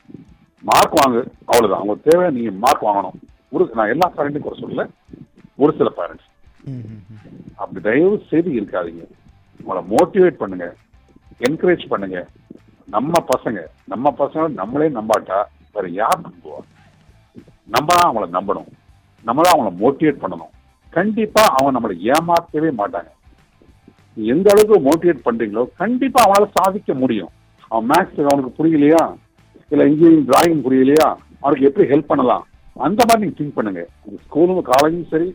மார்க் 0.64 1.00
வாங்கு 1.00 1.22
அவ்வளோதான் 1.50 1.82
அவங்க 1.82 1.96
தேவை 2.08 2.26
நீங்கள் 2.38 2.60
மார்க் 2.66 2.88
வாங்கணும். 2.90 3.18
ஒரு 3.56 3.64
நான் 3.78 3.92
எல்லா 3.94 4.08
பேரண்ட்டும் 4.16 4.46
குறை 4.46 4.58
சொல்லல. 4.62 4.84
ஒரு 5.62 5.72
சில 5.80 5.90
பேரண்ட்ஸ் 6.00 6.28
அப்படி 7.62 7.80
தயவு 7.88 8.16
செய்து 8.32 8.50
இருக்காதீங்க. 8.60 9.04
உங்களை 9.62 9.82
மோட்டிவேட் 9.94 10.42
பண்ணுங்க. 10.42 10.68
என்கரேஜ் 11.48 11.84
பண்ணுங்க. 11.94 12.20
நம்ம 12.96 13.14
பசங்க 13.32 13.60
நம்ம 13.92 14.14
பசங்க 14.20 14.46
நம்மளே 14.60 14.88
நம்பாட்டா 14.98 15.40
வேற 15.76 15.86
யார் 16.02 16.20
நம்புவா? 16.28 16.60
நம்ம 17.74 17.88
தான் 17.98 18.08
அவங்கள 18.08 18.28
நம்பணும். 18.38 18.70
நம்ம 19.28 19.42
தான் 19.46 19.54
அவங்கள 19.56 19.72
மோட்டிவேட் 19.84 20.22
பண்ணணும். 20.24 20.54
கண்டிப்பா 20.98 21.44
அவங்க 21.56 21.72
நம்மளை 21.76 21.96
ஏமாற்றவே 22.14 22.70
மாட்டாங்க. 22.82 23.12
எந்த 24.34 24.48
அளவுக்கு 24.54 24.78
மோட்டிவேட் 24.90 25.26
பண்றீங்களோ 25.28 25.64
கண்டிப்பா 25.82 26.20
அவனால 26.26 26.48
சாதிக்க 26.60 26.94
முடியும். 27.02 27.32
அவன் 27.72 27.90
மேக்ஸ் 27.92 28.30
அவனுக்கு 28.30 28.52
புரியலையா? 28.60 29.04
இல்ல 29.72 29.84
இன்ஜினியரிங் 29.90 30.28
டிராயிங் 30.30 30.64
புரியலையா? 30.68 31.10
அவனுக்கு 31.42 31.68
எப்படி 31.68 31.88
ஹெல்ப் 31.92 32.12
பண்ணலாம்? 32.12 32.46
அந்த 32.86 33.02
மாதிரி 33.08 33.24
நீங்க 33.24 33.38
திங்க் 33.40 33.58
பண்ணுங்க. 33.58 33.82
ஸ்கூலும் 34.26 34.62
காலேஜும் 34.72 35.10
சரி 35.14 35.30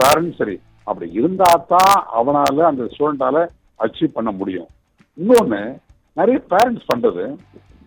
பேரண்ட்ஸ் 0.00 0.40
சரி. 0.40 0.56
அப்படி 0.88 1.06
இருந்தா 1.18 1.48
தான் 1.72 1.94
அவனால 2.18 2.64
அந்த 2.70 2.82
ஸ்டூடெண்டால 2.92 3.38
அச்சீவ் 3.84 4.16
பண்ண 4.16 4.30
முடியும். 4.40 4.68
இன்னொன்னு 5.18 5.60
நிறைய 6.20 6.38
பேரண்ட்ஸ் 6.52 6.90
பண்றது 6.92 7.24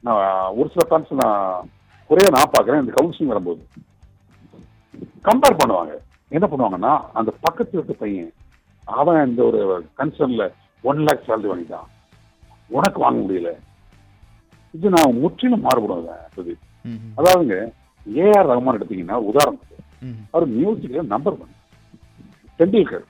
நான் 0.08 0.56
ஒரு 0.60 0.68
சில 0.74 0.84
பேரண்ட்ஸ் 0.92 1.22
நான் 1.24 1.68
குறைய 2.10 2.30
நான் 2.36 2.54
பார்க்குறேன் 2.54 2.82
இந்த 2.84 2.94
கவுன்சிலிங் 2.98 3.34
வரும்போது. 3.34 3.62
கம்பேர் 5.28 5.60
பண்ணுவாங்க. 5.62 5.94
என்ன 6.36 6.46
பண்ணுவாங்கன்னா 6.52 6.94
அந்த 7.20 7.32
பக்கத்து 7.46 7.78
வீட்டு 7.78 7.96
பையன் 8.02 8.32
அவன் 9.00 9.20
இந்த 9.30 9.42
ஒரு 9.50 9.60
கன்சர்ன்ல 10.00 10.46
ஒன் 10.90 11.02
லேக் 11.08 11.28
சேலரி 11.28 11.50
வாங்கிட்டான். 11.52 11.88
உனக்கு 12.78 13.00
வாங்க 13.06 13.20
முடியல. 13.24 13.52
இது 14.74 14.96
நான் 14.96 15.20
முற்றிலும் 15.24 15.66
மாறுபடுவேன் 15.68 16.28
பிரதீப். 16.36 16.64
அதாவதுங்க 17.18 17.58
ஏஆர் 18.24 18.50
ரஹ்மான் 18.52 18.78
எடுத்தீங்கன்னா 18.78 19.18
உதாரணத்துக்கு. 19.32 19.78
அவர் 20.34 20.46
மியூசிக்ல 20.58 21.04
நம்பர் 21.14 21.38
ஒன் 21.44 21.54
டெண்டுல்கர் 22.60 23.06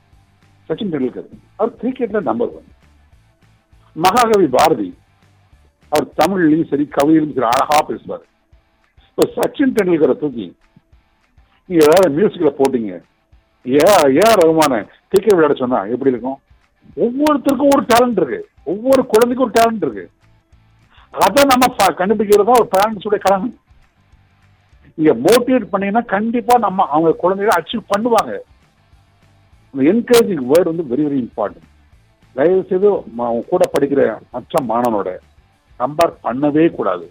சச்சின் 0.67 0.91
டெண்டுல்கர் 0.93 1.29
அவர் 1.59 1.71
கிரிக்கெட்ல 1.79 2.19
நம்பர் 2.29 2.51
ஒன் 2.57 2.67
மகாகவி 4.05 4.47
பாரதி 4.57 4.89
அவர் 5.91 6.05
தமிழ்லையும் 6.19 6.69
சரி 6.69 6.85
கவிதையிலும் 6.97 7.33
சரி 7.37 7.49
அழகா 7.53 7.79
பேசுவார். 7.89 8.23
இப்போ 9.09 9.23
சச்சின் 9.37 9.75
டெண்டுல்கரை 9.77 10.15
தூக்கி 10.21 10.47
நீங்க 11.69 11.81
ஏதாவது 11.87 12.15
மியூசிக்ல 12.17 12.51
போட்டீங்க 12.59 12.93
ஏ 13.65 13.83
ஏஆர் 14.21 14.41
ரகுமான 14.41 14.79
கிரிக்கெட் 15.11 15.35
விளையாட 15.37 15.55
சொன்னா 15.59 15.79
எப்படி 15.93 16.13
இருக்கும்? 16.13 16.39
ஒவ்வொருத்தருக்கும் 17.03 17.73
ஒரு 17.75 17.83
டேலண்ட் 17.91 18.19
இருக்கு. 18.21 18.39
ஒவ்வொரு 18.71 19.01
குழந்தைக்கும் 19.11 19.45
ஒரு 19.45 19.55
டேலண்ட் 19.57 19.83
இருக்கு. 19.85 20.05
அதை 21.13 21.41
நம்ம 21.51 21.69
கண்டுபிடிக்கிறது 21.99 22.47
தான் 22.49 22.61
ஒரு 22.61 22.69
பேரண்ட்ஸோட 22.75 23.17
கடமை. 23.25 23.49
நீங்க 24.97 25.13
மோட்டிவேட் 25.25 25.71
பண்ணீங்கன்னா 25.71 26.05
கண்டிப்பா 26.15 26.55
நம்ம 26.65 26.85
அவங்க 26.95 27.11
குழந்தைகளை 27.21 27.53
அச்சீவ் 27.59 27.91
பண்ணுவாங்க. 27.93 28.33
அந்த 29.71 29.83
என்கரேஜிங் 29.91 30.43
வேர்டு 30.51 30.71
வந்து 30.71 30.89
வெரி 30.91 31.03
வெரி 31.07 31.19
இம்பார்ட்டன்ட் 31.25 31.69
தயவு 32.35 32.61
செய்து 32.69 32.87
அவங்க 33.23 33.41
கூட 33.51 33.63
படிக்கிற 33.73 34.01
மற்ற 34.33 34.61
மாணவனோட 34.71 35.09
கம்பேர் 35.79 36.13
பண்ணவே 36.25 36.65
கூடாது. 36.77 37.05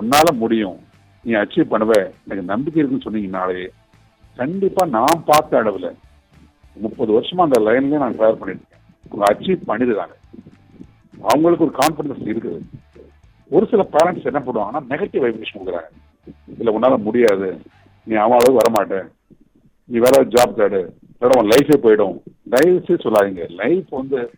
உன்னால 0.00 0.28
முடியும். 0.42 0.78
நீ 1.24 1.32
அச்சீவ் 1.42 1.72
பண்ணுவ. 1.72 1.92
எனக்கு 2.24 2.52
நம்பிக்கை 2.52 2.78
இருக்குன்னு 2.80 3.06
சொன்னீங்கனாலே 3.06 3.66
கண்டிப்பா 4.36 4.84
நான் 4.96 5.24
பார்த்த 5.26 5.62
அளவுல 5.62 5.90
முப்பது 6.84 7.10
வருஷமா 7.16 7.44
அந்த 7.46 7.58
லைன்லயே 7.66 8.02
நான் 8.04 8.16
ட்ராவல் 8.18 8.40
பண்ணிருக்கேன் 8.40 9.28
அச்சீவ் 9.32 9.68
பண்ணிடுறாங்க. 9.68 10.14
அவங்களுக்கு 11.32 11.66
ஒரு 11.66 11.74
கான்ஃபிடன்ஸ் 11.82 12.24
இருக்குது. 12.30 12.58
ஒரு 13.50 13.66
சில 13.72 13.82
பேரண்ட்ஸ் 13.94 14.28
என்ன 14.30 14.40
பண்ணுவாங்கன்னா 14.46 14.82
நெகட்டிவ் 14.92 15.24
வைப்ரேஷன் 15.24 15.58
கொடுக்குறாங்க. 15.58 15.90
இல்ல 16.58 16.78
உன்னால 16.78 16.96
முடியாது. 16.96 17.60
நீ 18.04 18.16
அவன் 18.16 18.38
அளவுக்கு 18.38 18.60
வரமாட்ட 18.60 19.08
நீ 19.84 19.98
வேற 19.98 20.24
ஜாப் 20.24 20.58
தேடு. 20.58 20.88
இல்லைன்னா 21.20 21.38
உன் 21.38 21.48
லைஃபே 21.48 21.76
போயிடும். 21.82 22.20
தயவுசே 22.50 22.94
சொல்லாதீங்க. 22.98 23.48
லைஃப் 23.48 23.86
வந்து 23.88 24.30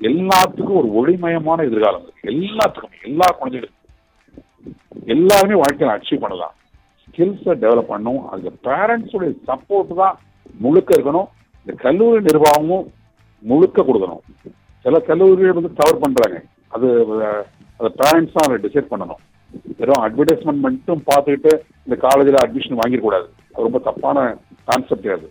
எல்லாத்துக்கும் 0.00 0.82
ஒரு 0.82 0.88
ஒளிமயமான 0.88 1.64
எதிர்காலம். 1.64 2.02
இருக்கு 2.02 2.30
எல்லாத்துக்கும் 2.30 3.04
எல்லா 3.04 3.36
குழந்தைகளுக்கும். 3.38 3.74
எல்லாருமே 5.06 5.60
வாழ்க்கையில 5.60 6.00
அச்சீவ் 6.00 6.20
பண்ணலாம். 6.20 6.54
ஸ்கில்ஸை 7.10 7.54
டெவலப் 7.54 7.90
பண்ணும் 7.92 8.28
அதுக்கு 8.28 8.70
பேரண்ட்ஸுடைய 8.70 9.34
சப்போர்ட் 9.46 9.94
தான் 9.94 10.18
முழுக்க 10.58 10.94
இருக்கணும். 10.94 11.28
இந்த 11.66 11.82
கல்லூரி 11.82 12.24
நிர்வாகமும் 12.24 12.92
முழுக்க 13.38 13.82
கொடுக்கணும். 13.82 14.50
சில 14.82 14.98
கல்லூரிகள் 14.98 15.52
வந்து 15.52 15.72
தவறு 15.72 15.98
பண்றாங்க. 15.98 16.42
அது 16.68 16.88
அதை 17.78 17.92
பேரண்ட்ஸ் 17.96 18.32
தான் 18.32 18.48
அதை 18.48 18.70
டிசைட் 18.70 18.92
பண்ணணும். 18.92 19.22
வெறும் 19.78 20.02
அட்வர்டைஸ்மெண்ட் 20.06 20.64
மட்டும் 20.66 21.02
பார்த்துக்கிட்டு 21.10 21.52
இந்த 21.86 21.96
காலேஜில் 22.04 22.42
அட்மிஷன் 22.42 22.80
வாங்கிடக்கூடாது 22.80 23.26
அது 23.52 23.66
ரொம்ப 23.66 23.80
தப்பான 23.88 24.24
கான்செப்ட் 24.70 25.08
அது. 25.16 25.28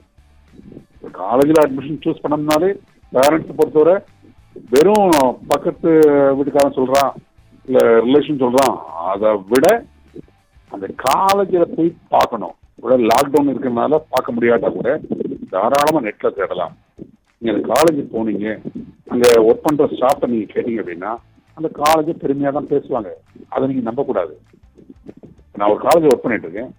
காலேஜில் 1.22 1.64
அட்மிஷன் 1.64 2.02
சூஸ் 2.06 2.24
பண்ணோம்னாலே 2.24 2.70
பேரண்ட்ஸ் 3.14 3.58
பொறுத்தவரை 3.60 3.96
வெறும் 4.74 5.10
பக்கத்து 5.52 5.90
வீட்டுக்காரன் 6.38 6.78
சொல்றான் 6.80 7.12
இல்ல 7.68 7.80
ரிலேஷன் 8.08 8.42
சொல்றான் 8.44 8.76
அதை 9.12 9.30
விட 9.52 9.68
அந்த 10.72 10.86
காலேஜில் 11.08 11.74
போய் 11.76 11.90
பார்க்கணும். 12.16 12.56
கூட 12.84 12.96
லாக்டவுன் 13.12 13.52
இருக்கிறதுனால 13.52 14.00
பார்க்க 14.14 14.36
முடியாட்டா 14.36 14.70
கூட 14.78 14.90
தாராளமா 15.54 16.00
நெட்ல 16.06 16.30
தேடலாம். 16.38 16.74
நீங்க 17.42 17.60
காலேஜ் 17.74 18.02
போனீங்க 18.14 18.48
அங்கே 19.14 19.30
ஒர்க் 19.48 19.66
பண்ற 19.66 19.88
ஸ்டாஃப்ட 19.94 20.30
நீங்க 20.34 20.48
கேட்டீங்க 20.54 20.82
அப்படின்னா 20.84 21.12
அந்த 21.58 21.70
காலேஜ் 21.84 22.22
பெருமையாக 22.24 22.54
தான் 22.58 22.72
பேசுவாங்க. 22.74 23.10
அதை 23.54 23.68
நீங்க 23.68 23.84
நம்பக்கூடாது. 23.90 24.34
நான் 25.58 25.72
ஒரு 25.74 25.82
காலேஜ் 25.88 26.08
ஒர்க் 26.10 26.24
பண்ணிட்டு 26.24 26.48
இருக்கேன் 26.48 26.72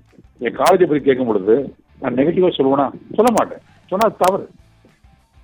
என் 0.44 0.58
காலேஜை 0.60 0.86
பற்றி 0.86 1.00
கேட்கும் 1.00 1.26
பொழுது 1.26 1.54
நான் 2.00 2.14
நெகட்டிவா 2.14 2.48
சொல்லுவேனா? 2.56 2.86
சொல்ல 3.18 3.30
மாட்டேன். 3.38 3.62
சொன்னா 3.90 4.06
தவறு. 4.22 4.46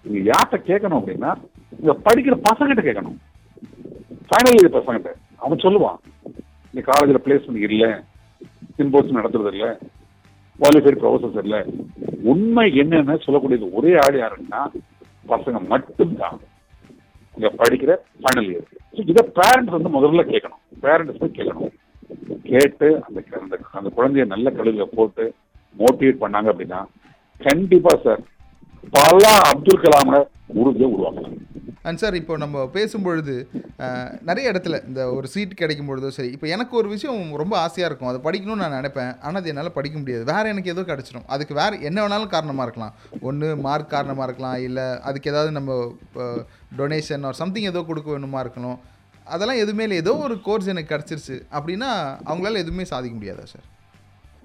நீங்க 0.05 0.21
யார்கிட்ட 0.31 0.59
கேட்கணும் 0.71 1.01
அப்படின்னா 1.01 1.31
இங்க 1.79 1.95
படிக்கிற 2.07 2.37
பசங்கிட்ட 2.49 2.83
கேட்கணும். 2.88 3.18
ஃபைனல் 4.29 4.59
இயர் 4.59 4.77
பசங்கிட்ட. 4.79 5.12
அவன் 5.37 5.64
சொல்லுவான் 5.66 5.99
நீ 6.75 6.81
காலேஜில் 6.81 7.25
பிளேஸ்மெண்ட் 7.25 7.71
இல்லை. 7.71 7.90
சிம்போஸ் 8.77 9.16
நடத்துறது 9.18 9.53
இல்லை. 9.55 9.71
குவாலிஃபைட் 10.61 11.03
ப்ரொஃபசர்ஸ் 11.03 11.42
இல்லை. 11.42 11.61
உண்மை 12.33 12.66
என்னன்னு 12.81 13.14
சொல்லக்கூடியது 13.27 13.66
ஒரே 13.73 13.92
ஆள் 14.05 14.21
யாருன்னா 14.23 14.61
பசங்க 15.29 15.66
மட்டும்தான். 15.73 16.38
இங்க 17.37 17.49
படிக்கிற 17.61 17.92
ஃபைனல் 18.23 18.49
இயர் 18.53 18.68
இதை 19.12 19.23
பேரண்ட்ஸ் 19.38 19.77
வந்து 19.77 19.90
முதல்ல 19.97 20.25
கேட்கணும். 20.33 20.62
பேரண்ட்ஸ் 20.85 21.21
போய் 21.21 21.37
கேட்கணும். 21.38 21.73
கேட்டு 22.51 22.88
அந்த 23.07 23.18
அந்த 23.42 23.55
அந்த 23.79 23.88
குழந்தைய 23.97 24.25
நல்ல 24.35 24.51
கல்வியில 24.59 24.87
போட்டு 24.97 25.25
மோட்டிவேட் 25.83 26.23
பண்ணாங்க 26.25 26.51
அப்படின்னா 26.53 26.81
கண்டிப்பா 27.40 27.95
சார் 28.07 28.23
பல 28.97 29.25
அப்துல் 29.51 29.83
கலாம 29.85 30.21
உறுதியை 30.61 30.88
உருவாக்கலாம். 30.95 31.38
அண்ட் 31.88 32.01
சார் 32.01 32.16
இப்போ 32.18 32.35
நம்ம 32.42 32.64
பேசும்பொழுது 32.75 33.35
நிறைய 34.29 34.51
இடத்துல 34.53 34.77
இந்த 34.88 35.01
ஒரு 35.14 35.27
சீட் 35.33 35.61
கிடைக்கும் 35.61 35.88
பொழுதோ 35.90 36.11
சரி 36.16 36.31
இப்போ 36.35 36.47
எனக்கு 36.55 36.75
ஒரு 36.81 36.88
விஷயம் 36.92 37.23
ரொம்ப 37.42 37.55
ஆசையாக 37.62 37.88
இருக்கும். 37.90 38.11
அதை 38.11 38.21
படிக்கணும்னு 38.27 38.62
நான் 38.64 38.77
நினைப்பேன். 38.79 39.12
ஆனால் 39.25 39.40
அது 39.40 39.51
என்னால் 39.53 39.77
படிக்க 39.79 39.97
முடியாது. 40.03 40.25
வேறு 40.33 40.53
எனக்கு 40.53 40.73
ஏதோ 40.75 40.83
கிடச்சிடும் 40.90 41.27
அதுக்கு 41.37 41.55
வேறு 41.61 41.83
என்ன 41.88 41.99
வேணாலும் 42.05 42.35
காரணமாக 42.35 42.66
இருக்கலாம். 42.68 42.95
ஒன்று 43.31 43.49
மார்க் 43.66 43.95
காரணமாக 43.95 44.29
இருக்கலாம். 44.29 44.59
இல்லை 44.68 44.87
அதுக்கு 45.11 45.33
ஏதாவது 45.33 45.53
நம்ம 45.59 45.81
டொனேஷன் 46.78 47.26
ஆர் 47.28 47.40
சம்திங் 47.42 47.70
ஏதோ 47.72 47.82
கொடுக்க 47.90 48.08
வேணுமா 48.14 48.40
இருக்கணும். 48.44 48.78
அதெல்லாம் 49.35 49.61
எதுவுமே 49.64 49.85
இல்லை. 49.87 49.98
ஏதோ 50.04 50.12
ஒரு 50.26 50.37
கோர்ஸ் 50.46 50.72
எனக்கு 50.72 50.92
கிடச்சிருச்சு. 50.94 51.37
அப்படின்னா 51.58 51.90
அவங்களால 52.30 52.62
எதுவுமே 52.64 52.85
சாதிக்க 52.92 53.14
முடியாதா 53.18 53.46
சார் 53.52 53.68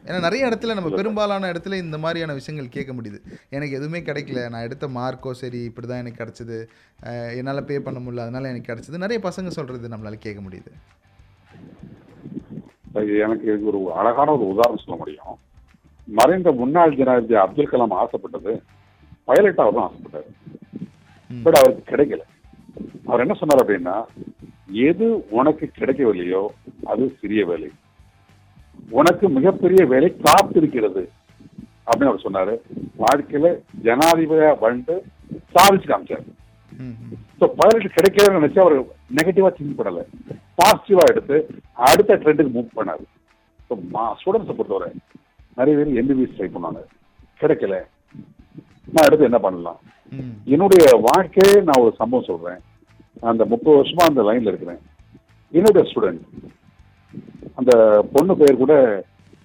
ஏன்னா 0.08 0.20
நிறைய 0.26 0.42
இடத்துல 0.50 0.76
நம்ம 0.78 0.90
பெரும்பாலான 0.90 1.48
இடத்துல 1.52 1.78
இந்த 1.84 1.98
மாதிரியான 2.04 2.34
விஷயங்கள் 2.34 2.76
கேட்க 2.76 2.92
முடியுது. 2.98 3.20
எனக்கு 3.56 3.78
எதுவுமே 3.80 4.00
கிடைக்கல. 4.10 4.42
நான் 4.54 4.66
எடுத்த 4.68 4.86
மார்க்கோ 4.98 5.32
சரி 5.40 5.62
இப்படி 5.70 5.88
தான் 5.88 6.02
எனக்கு 6.04 6.22
கிடச்சிது. 6.22 6.58
என்னால் 7.40 7.68
பே 7.70 7.80
பண்ண 7.88 8.00
முடியல. 8.04 8.26
அதனால 8.28 8.52
எனக்கு 8.54 8.70
கிடச்சிது. 8.72 9.04
நிறைய 9.06 9.20
பசங்க 9.28 9.52
சொல்கிறது 9.58 9.92
நம்மளால 9.94 10.20
கேட்க 10.26 10.42
முடியுது. 10.48 10.72
எனக்கு 13.26 13.66
ஒரு 13.72 13.82
அழகான 14.00 14.30
ஒரு 14.38 14.46
உதாரணம் 14.54 14.84
சொல்ல 14.84 14.98
முடியும். 15.02 15.36
மறைந்த 16.08 16.52
முன்னாள் 16.62 16.98
ஜனாதிபதி 17.00 17.36
அப்துல் 17.44 17.72
கலாம் 17.72 18.00
ஆசைப்பட்டது. 18.02 18.54
பைலட் 19.30 19.62
ஆகணும் 19.64 19.86
ஆசைப்பட்டாரு. 19.88 20.30
பட் 21.30 21.58
அவருக்கு 21.60 21.84
கிடைக்கல. 21.92 22.24
அவர் 23.08 23.24
என்ன 23.26 23.36
சொன்னார் 23.42 23.62
அப்படின்னா 23.64 23.96
எது 24.90 25.08
உனக்கு 25.40 25.66
கிடைக்கவில்லையோ 25.80 26.42
அது 26.92 27.04
சிறிய 27.22 27.42
வேலை. 27.52 27.70
உனக்கு 29.00 29.26
மிகப்பெரிய 29.38 29.82
வேலை 29.94 30.10
காத்திருக்கிறது. 30.26 31.04
அப்படின்னு 31.88 32.12
அவர் 32.12 32.26
சொன்னாரு. 32.26 32.54
வாழ்க்கையில 33.04 33.50
ஜனாதிபதியா 33.86 34.52
வந்து 34.66 34.96
சாதிச்சு 35.56 35.88
காமிச்சார். 35.92 36.26
ஸோ 37.40 37.46
பைலட் 37.60 37.96
கிடைக்கலன்னு 37.98 38.40
நினைச்சு 38.40 38.60
அவர் 38.64 38.76
நெகட்டிவா 39.18 39.50
திங்க் 39.58 39.78
பண்ணல. 39.80 40.02
பாசிட்டிவா 40.60 41.04
எடுத்து 41.12 41.38
அடுத்த 41.90 42.20
ட்ரெண்டுக்கு 42.24 42.56
மூவ் 42.56 42.78
பண்ணாரு. 42.80 43.06
ஸோ 43.68 43.74
ஸ்டூடெண்ட்ஸை 44.20 44.56
பொறுத்தவரை 44.58 44.90
நிறைய 45.60 45.76
பேர் 45.78 45.98
எம்பிபிஎஸ் 46.02 46.36
ட்ரை 46.38 46.50
பண்ணாங்க 46.56 46.82
கிடைக்கல. 47.42 47.78
நான் 48.94 49.06
அடுத்து 49.06 49.30
என்ன 49.30 49.40
பண்ணலாம். 49.46 49.80
என்னுடைய 50.54 50.84
வாழ்க்கையே 51.08 51.56
நான் 51.62 51.84
ஒரு 51.86 51.94
சம்பவம் 52.02 52.30
சொல்றேன். 52.30 52.60
அந்த 53.32 53.46
முப்பது 53.46 53.78
வருஷமா 53.80 54.04
அந்த 54.10 54.22
லைன்ல 54.28 54.52
இருக்கிறேன். 54.52 54.82
என்னுடைய 55.52 55.84
ஸ்டூடெண்ட் 55.90 56.24
அந்த 57.60 57.74
பொண்ணு 58.14 58.34
பேர் 58.38 58.62
கூட 58.64 58.74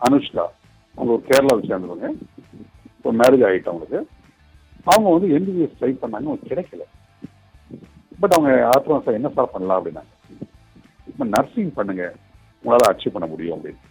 அனுஷ்கா. 0.08 0.44
அவங்க 0.96 1.12
ஒரு 1.14 1.22
கேரளாவை 1.28 1.62
சேர்ந்தவங்க. 1.70 2.08
இப்போ 2.96 3.12
மேரேஜ் 3.20 3.44
ஆகிட்டு 3.48 3.70
அவங்களுக்கு. 3.70 4.00
அவங்க 4.84 5.08
வந்து 5.14 5.28
எம்பிபிஎஸ் 5.36 5.78
ட்ரை 5.80 5.92
பண்ணாங்க 6.02 6.28
அவங்க 6.28 6.48
கிடைக்கல. 6.50 6.84
பட் 8.20 8.34
அவங்க 8.36 8.50
ஆத்திரம் 8.66 9.02
சார் 9.04 9.18
என்ன 9.20 9.28
சார் 9.36 9.52
பண்ணலாம் 9.54 9.78
அப்படின்னாங்க 9.78 10.12
இப்போ 11.10 11.24
நர்சிங் 11.24 11.72
பண்ணுங்க. 11.78 12.04
உங்களால் 12.62 12.90
அச்சீவ் 12.90 13.16
பண்ண 13.16 13.28
முடியும் 13.28 13.58
அப்படின்னு. 13.58 13.82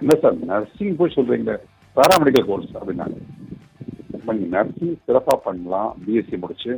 என்ன 0.00 0.14
சார் 0.22 0.36
நர்சிங் 0.52 0.96
போய் 0.96 1.16
சொல்றீங்களே. 1.16 1.56
பேராமெடிக்கல் 1.96 2.48
கோர்ஸ் 2.50 2.76
அப்படின்னாங்க. 2.80 3.18
இப்போ 4.20 4.32
நீங்கள் 4.38 4.54
நர்சிங் 4.56 4.96
சிறப்பாக 5.08 5.38
பண்ணலாம் 5.44 5.90
பிஎஸ்சி 6.04 6.36
முடிச்சு 6.44 6.72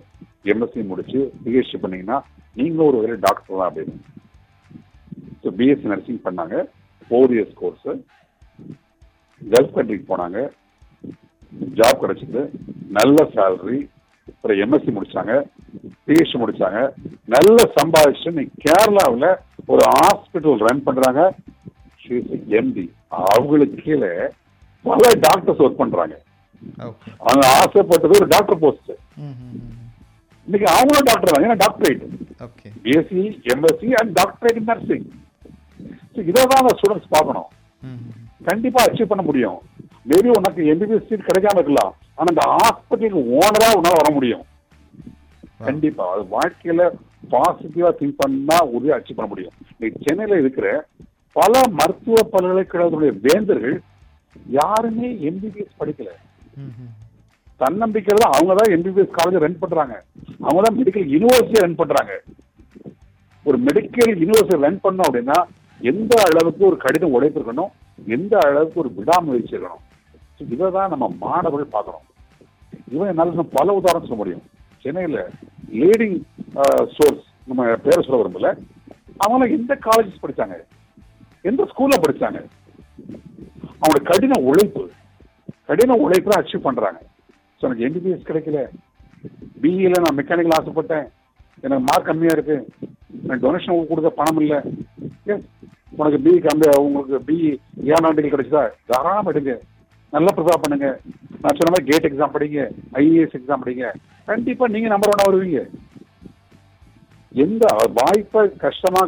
எம்எஸ்சி 0.52 0.82
முடிச்சு 0.90 1.20
பிஹெச்டி 1.44 1.78
பண்ணீங்கன்னா 1.82 2.18
நீங்களும் 2.58 2.88
ஒரு 2.90 2.98
வேலை 3.04 3.16
டாக்டர் 3.26 3.58
தான் 3.60 3.68
அப்படின்னு 3.68 3.96
ஸோ 5.42 5.50
பிஎஸ்சி 5.58 5.90
நர்சிங் 5.92 6.20
பண்ணாங்க. 6.26 6.56
ஃபோர் 7.06 7.32
இயர்ஸ் 7.34 7.56
கோர்ஸு 7.60 7.92
கல்ஃப் 9.40 9.74
கண்ட்ரிக்கு 9.76 10.06
போனாங்க. 10.10 10.38
ஜாப் 11.78 12.02
கிடைச்சது. 12.02 12.42
நல்ல 12.98 13.24
சேலரி 13.34 13.80
அப்புறம் 14.32 14.60
எம்எஸ்சி 14.64 14.92
முடிச்சாங்க. 14.96 15.32
பிஹெச்டி 16.06 16.38
முடிச்சாங்க. 16.42 16.80
நல்ல 17.36 17.56
சம்பாதிச்சு 17.78 18.36
நீ 18.38 18.44
கேரளாவில் 18.66 19.30
ஒரு 19.72 19.84
ஹாஸ்பிட்டல் 19.98 20.64
ரன் 20.68 20.86
பண்றாங்க. 20.88 21.22
எம்டி 22.60 22.84
அவங்களுக்கு 23.32 23.76
கீழே 23.86 24.12
பல 24.84 25.10
டாக்டர்ஸ் 25.26 25.64
ஒர்க் 25.64 25.82
பண்றாங்க. 25.82 26.14
அவங்க 27.26 27.44
ஆசைப்பட்டது 27.60 28.18
ஒரு 28.20 28.28
டாக்டர் 28.34 28.60
போஸ்ட். 28.62 28.92
இன்னைக்கு 30.46 30.68
அவங்களும் 30.74 31.08
டாக்டர் 31.10 31.32
தான் 31.32 31.44
ஏன்னா 31.46 31.58
doctorate 31.64 32.02
BSc 32.84 33.22
MSc 33.52 33.90
and 34.00 34.12
doctorate 34.20 34.58
in 34.60 34.70
nursing 34.70 35.06
இதை 36.30 36.42
தான் 36.52 36.72
ஸ்டூடெண்ட்ஸ் 36.78 37.12
பார்க்கணும். 37.16 37.50
கண்டிப்பா 38.48 38.80
அச்சீவ் 38.86 39.10
பண்ண 39.12 39.22
முடியும். 39.28 39.58
மேபி 40.10 40.30
உனக்கு 40.38 40.62
எம்பிபிஎஸ் 40.72 41.06
சீட் 41.08 41.28
கிடைக்காம 41.28 41.60
இருக்கலாம். 41.60 41.92
ஆனா 42.16 42.28
அந்த 42.32 42.44
ஹாஸ்பிட்டலுக்கு 42.54 43.20
ஓனரா 43.38 43.68
உன்னால 43.78 44.00
வர 44.00 44.10
முடியும். 44.16 44.44
கண்டிப்பா. 45.68 46.04
அது 46.14 46.24
வாழ்க்கையில 46.36 46.90
பாசிட்டிவா 47.32 47.90
திங்க் 48.00 48.20
பண்ணா 48.22 48.56
உறுதியா 48.74 48.96
அச்சீவ் 48.96 49.18
பண்ண 49.18 49.30
முடியும். 49.32 49.54
இன்னைக்கு 49.74 50.04
சென்னையில 50.06 50.40
இருக்கிற 50.42 50.66
பல 51.36 51.62
மருத்துவ 51.78 52.16
பல்கலைக்கழகத்துடைய 52.32 53.12
வேந்தர்கள் 53.26 53.78
யாருமே 54.58 55.08
எம்பிபிஎஸ் 55.30 55.78
படிக்கல. 55.80 56.10
தன்னம்பிக்கையில 57.60 58.22
தான் 58.22 58.34
அவங்க 58.36 58.52
தான் 58.58 58.72
எம்பிபிஎஸ் 58.76 59.16
காலேஜ் 59.18 59.42
ரன் 59.44 59.60
பண்றாங்க. 59.64 59.94
அவங்க 60.46 60.60
தான் 60.66 60.78
மெடிக்கல் 60.80 61.10
யூனிவர்சிட்டி 61.14 61.64
ரன் 61.64 61.80
பண்றாங்க. 61.80 62.12
ஒரு 63.46 63.58
மெடிக்கல் 63.66 64.12
யூனிவர்சிட்டி 64.22 64.64
ரன் 64.66 64.82
பண்ணோம் 64.86 65.08
அப்படின்னா 65.08 65.38
எந்த 65.80 66.14
அளவுக்கு 66.28 66.62
ஒரு 66.70 66.76
கடின 66.84 67.10
உழைப்பு 67.16 67.38
இருக்கணும் 67.40 67.72
எந்த 68.16 68.34
அளவுக்கு 68.46 68.80
ஒரு 68.82 68.90
விடாமுயற்சி 68.98 69.54
இருக்கணும் 69.56 69.84
இதை 70.54 70.68
தான் 70.76 70.92
நம்ம 70.92 71.06
மாணவர்கள் 71.24 71.74
பார்க்கணும். 71.74 72.06
இவன் 72.94 73.10
என்னால 73.12 73.44
பல 73.58 73.74
உதாரணம் 73.78 74.08
சொல்ல 74.08 74.20
முடியும். 74.20 74.44
சென்னையில 74.84 75.18
லீடிங் 75.80 76.16
சோர்ஸ் 76.96 77.24
நம்ம 77.48 77.62
பேரை 77.84 78.00
சொல்ல 78.06 78.20
விரும்பல. 78.20 78.50
அவங்க 79.24 79.44
எந்த 79.58 79.72
காலேஜஸ் 79.86 80.22
படிச்சாங்க? 80.24 80.56
எந்த 81.50 81.62
ஸ்கூல்ல 81.70 81.98
படிச்சாங்க? 82.04 82.40
அவங்களோட 83.80 84.02
கடின 84.10 84.40
உழைப்பு. 84.50 84.82
கடின 85.68 85.96
உழைப்பு 86.04 86.30
அச்சீவ் 86.38 86.66
பண்றாங்க. 86.68 87.00
ஸோ 87.58 87.62
எனக்கு 87.66 87.86
எம்பிபிஎஸ் 87.88 88.28
கிடைக்கல. 88.28 88.60
பிஇல 89.62 90.00
நான் 90.04 90.18
மெக்கானிக்கல் 90.20 90.56
ஆசைப்பட்டேன். 90.58 91.06
எனக்கு 91.64 91.84
மார்க் 91.88 92.08
கம்மியா 92.08 92.32
இருக்கு. 92.36 92.56
எனக்கு 93.24 93.44
டொனேஷன் 93.44 93.88
கொடுக்க 93.90 94.10
பணம் 94.10 94.40
இல்லை. 94.40 94.58
எஸ் 95.32 95.44
உனக்கு 95.98 96.18
பிஇ 96.24 96.38
கம்மி 96.46 96.68
உங்களுக்கு 96.86 97.16
பிஇ 97.28 97.50
ஏர்நாட்டிக்கல் 97.92 98.34
கிடைச்சதா? 98.34 98.62
தாராளம் 98.86 99.30
எடுங்க. 99.32 99.54
நல்லா 100.12 100.30
ப்ரிப்பேர் 100.36 100.62
பண்ணுங்க. 100.62 100.88
நான் 101.42 101.56
சொன்ன 101.58 101.72
மாதிரி 101.72 101.90
கேட் 101.90 102.08
எக்ஸாம் 102.08 102.34
படிங்க 102.34 102.60
ஐஏஎஸ் 102.92 103.36
எக்ஸாம் 103.38 103.62
படிங்க. 103.64 103.86
கண்டிப்பா 104.24 104.66
நீங்க 104.66 104.88
நம்பர் 104.88 105.12
ஒன்னா 105.12 105.28
வருவீங்க. 105.28 105.60
எந்த 107.44 107.64
வாய்ப்பை 107.98 108.42
கஷ்டமா 108.56 109.02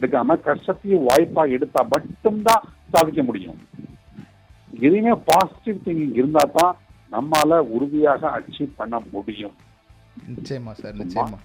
எடுக்காம 0.00 0.36
கஷ்டத்தையும் 0.40 1.06
வாய்ப்பா 1.08 1.42
எடுத்தா 1.56 1.86
மட்டும்தான் 1.94 2.66
சாதிக்க 2.92 3.22
முடியும். 3.22 3.58
எதையுமே 4.80 5.12
பாசிட்டிவ் 5.24 5.78
திங்கிங் 5.84 6.14
இருந்தா 6.14 6.42
தான் 6.52 6.74
நம்மால 7.12 7.58
உறுதியாக 7.76 8.22
அச்சீவ் 8.38 8.76
பண்ண 8.76 9.00
முடியும். 9.12 9.56
நிச்சயமா 10.34 10.72
சார் 10.72 10.94
நிச்சயமா. 10.94 11.38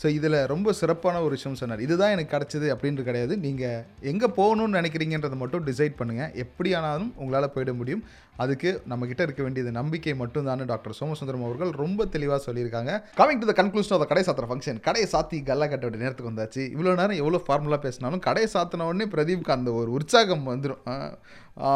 ஸோ 0.00 0.06
இதில் 0.16 0.38
ரொம்ப 0.52 0.72
சிறப்பான 0.80 1.20
ஒரு 1.26 1.32
விஷயம் 1.36 1.58
சொன்னார். 1.60 1.80
இதுதான் 1.86 2.12
எனக்கு 2.16 2.32
கிடச்சிது 2.34 2.66
அப்படின்றது 2.74 3.06
கிடையாது. 3.08 3.34
நீங்கள் 3.46 3.82
எங்கே 4.10 4.28
போகணும்னு 4.38 4.78
நினைக்கிறீங்கன்றதை 4.78 5.36
மட்டும் 5.40 5.64
டிசைட் 5.68 5.96
பண்ணுங்கள் 6.00 6.34
எப்படி 6.44 6.72
ஆனாலும் 6.78 7.10
உங்களால் 7.20 7.54
போயிட 7.54 7.72
முடியும். 7.80 8.02
அதுக்கு 8.44 8.70
நம்மக்கிட்ட 8.90 9.22
இருக்க 9.26 9.42
வேண்டியது 9.46 9.70
நம்பிக்கை 9.78 10.14
மட்டும்தான் 10.20 10.62
டாக்டர் 10.72 10.96
சோமசுந்தரம் 10.98 11.44
அவர்கள் 11.46 11.72
ரொம்ப 11.82 12.06
தெளிவாக 12.14 12.40
சொல்லியிருக்காங்க. 12.46 12.92
Coming 13.20 13.42
to 13.42 13.48
the 13.50 13.54
conclusion 13.60 13.96
of 13.96 14.06
கடை 14.12 14.22
சாத்திர 14.28 14.48
ஃபங்க்ஷன் 14.50 14.78
கடையை 14.86 15.08
சாத்தி 15.14 15.40
கல்லா 15.50 15.68
கட்ட 15.72 15.84
வேண்டிய 15.86 16.04
நேரத்துக்கு 16.04 16.32
வந்தாச்சு. 16.32 16.62
இவ்வளோ 16.76 16.94
நேரம் 17.02 17.20
எவ்வளோ 17.22 17.42
ஃபார்முலா 17.48 17.80
பேசினாலும் 17.88 18.24
கடை 18.28 18.46
சாத்தின 18.54 18.86
உடனே 18.92 19.08
பிரதீப்க்கு 19.16 19.56
அந்த 19.58 19.72
ஒரு 19.80 19.90
உற்சாகம் 19.98 20.48
வந்துடும் 20.52 20.82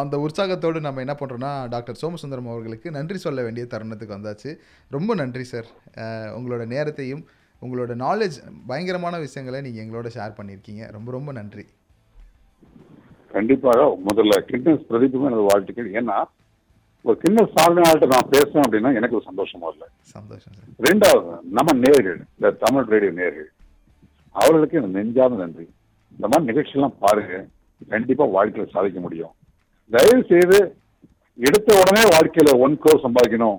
அந்த 0.00 0.16
உற்சாகத்தோடு 0.24 0.86
நம்ம 0.88 1.00
என்ன 1.04 1.14
பண்ணுறோன்னா 1.20 1.52
டாக்டர் 1.76 2.02
சோமசுந்தரம் 2.02 2.50
அவர்களுக்கு 2.54 2.88
நன்றி 3.00 3.18
சொல்ல 3.26 3.42
வேண்டிய 3.46 3.66
தருணத்துக்கு 3.72 4.18
வந்தாச்சு. 4.18 4.50
ரொம்ப 4.96 5.14
நன்றி 5.24 5.46
சார். 5.54 5.70
உங்களோட 6.38 6.64
நேரத்தையும் 6.76 7.24
உங்களோட 7.64 7.92
நாலேஜ் 8.04 8.36
பயங்கரமான 8.68 9.18
விஷயங்களை 9.24 9.58
நீங்கள் 9.66 9.84
எங்களோட 9.84 10.08
ஷேர் 10.16 10.38
பண்ணியிருக்கீங்க. 10.38 10.82
ரொம்ப 10.96 11.08
ரொம்ப 11.16 11.32
நன்றி. 11.38 11.64
கண்டிப்பாக 13.34 13.82
முதல்ல 14.08 14.34
கிட்னஸ் 14.50 14.86
பிரதீப்புக்கும் 14.88 15.30
எனது 15.30 15.48
வாழ்த்துக்கள். 15.50 15.90
ஏன்னா 16.00 16.16
ஒரு 17.04 17.16
கிட்னஸ் 17.22 17.54
சாதனையாள்கிட்ட 17.58 18.08
நான் 18.14 18.32
பேசுறேன் 18.34 18.64
அப்படின்னா 18.66 18.90
எனக்கு 18.98 19.16
ஒரு 19.18 19.26
சந்தோஷமா 19.30 19.68
இல்லை. 19.74 19.88
சந்தோஷம் 20.16 20.58
ரெண்டாவது 20.88 21.30
நம்ம 21.58 21.76
நேர்கள் 21.84 22.20
இந்த 22.36 22.50
தமிழ் 22.64 22.90
ரேடியோ 22.94 23.14
நேர்கள் 23.20 23.48
அவர்களுக்கு 24.34 24.78
எனக்கு 24.80 24.98
நெஞ்சாத 24.98 25.38
நன்றி. 25.44 25.66
இந்த 26.16 26.26
மாதிரி 26.30 26.48
நிகழ்ச்சியெல்லாம் 26.50 27.00
பாருங்க. 27.04 27.34
கண்டிப்பா 27.94 28.24
வாழ்க்கையில 28.36 28.68
சாதிக்க 28.76 29.00
முடியும். 29.06 29.32
தயவு 29.90 30.22
செய்து 30.30 30.58
எடுத்த 31.38 31.68
உடனே 31.80 32.02
வாழ்க்கையில 32.14 32.50
ஒன் 32.64 32.74
க்ரோர் 32.82 33.04
சம்பாதிக்கணும் 33.04 33.58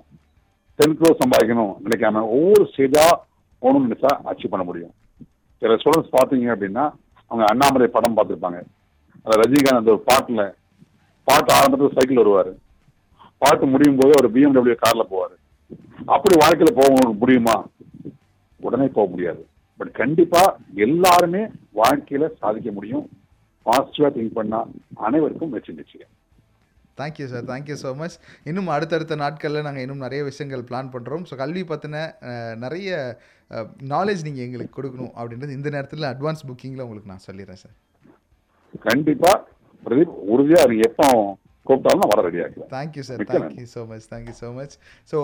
டென் 0.78 0.96
க்ரோர் 0.98 1.20
சம்பாதிக்கணும் 1.22 1.72
நினைக்காம 1.84 2.22
ஒவ்வொரு 2.36 2.64
ஸ்டேஜா 2.72 3.06
போகணும்னு 3.64 3.88
நினைச்சா 3.88 4.12
அச்சீவ் 4.30 4.52
பண்ண 4.54 4.66
முடியும். 4.70 4.92
சில 5.62 5.76
ஸ்டூடெண்ட்ஸ் 5.80 6.14
பார்த்தீங்க 6.16 6.48
அப்படின்னா 6.54 6.84
அவங்க 7.30 7.44
அண்ணாமலை 7.52 7.88
படம் 7.96 8.16
பார்த்துருப்பாங்க. 8.16 8.60
அந்த 9.24 9.34
ரஜினிகாந்த் 9.42 9.82
அந்த 9.82 9.92
ஒரு 9.94 10.02
பாட்டு 11.28 11.50
ஆரம்பத்தில் 11.58 11.96
சைக்கிள் 11.96 12.22
வருவாரு. 12.22 12.52
பாட்டு 13.42 13.64
முடியும் 13.74 13.98
போது 14.00 14.12
ஒரு 14.20 14.28
பிஎம்டபிள்யூ 14.34 14.76
கார்ல 14.82 15.04
போவாரு. 15.12 15.34
அப்படி 16.14 16.34
வாழ்க்கையில் 16.42 16.78
போக 16.80 16.90
முடியுமா? 17.22 17.56
உடனே 18.60 18.86
போக 18.96 19.06
முடியாது. 19.12 19.42
பட் 19.80 19.92
கண்டிப்பா 20.00 20.42
எல்லாருமே 20.86 21.42
வாழ்க்கையில 21.80 22.24
சாதிக்க 22.42 22.70
முடியும். 22.76 23.04
பாசிட்டிவாக 23.66 24.12
திங்க் 24.16 24.36
பண்ணால் 24.38 24.70
அனைவருக்கும் 25.06 25.52
வெற்றி 25.54 25.72
நிச்சயம். 25.80 26.10
Thank you 27.00 27.26
sir 27.30 27.46
thank you 27.50 27.76
so 27.82 27.90
much 28.00 28.16
இன்னும் 28.48 28.68
அடுத்தடுத்த 28.74 29.14
நாட்களில் 29.22 29.66
நாங்கள் 29.66 29.84
இன்னும் 29.84 30.04
நிறைய 30.06 30.20
விஷயங்கள் 30.28 30.66
பிளான் 30.68 30.92
பண்ணுறோம் 30.94 31.24
ஸோ 31.30 31.36
கல்வி 31.40 31.62
பற்றின 31.70 32.02
நிறைய 32.64 32.90
நாலேஜ் 33.94 34.26
நீங்கள் 34.26 34.44
எங்களுக்கு 34.46 34.76
கொடுக்கணும் 34.78 35.14
அப்படின்றது 35.18 35.56
இந்த 35.58 35.70
நேரத்தில் 35.76 36.10
அட்வான்ஸ் 36.12 36.46
புக்கிங்கில் 36.50 36.84
உங்களுக்கு 36.86 37.12
நான் 37.12 37.26
சொல்லிடுறேன் 37.28 37.62
சார். 37.64 37.74
கண்டிப்பா 38.88 39.32
பிரதீப் 39.82 40.14
உறுதியா 40.34 40.60
அது 40.66 40.76
எப்போ 40.88 41.06
கூப்பிட்டாலும் 41.66 42.10
வர 42.10 42.22
ரெடியா 42.26 42.44
இருக்கிறேன் 42.46 42.70
thank you 42.74 43.02
sir. 43.08 43.20
Thank you 43.30 43.66
so 43.74 43.82
much 43.90 44.06
thank you 44.12 44.34
so 44.40 44.48
much 44.58 44.74
so 45.12 45.18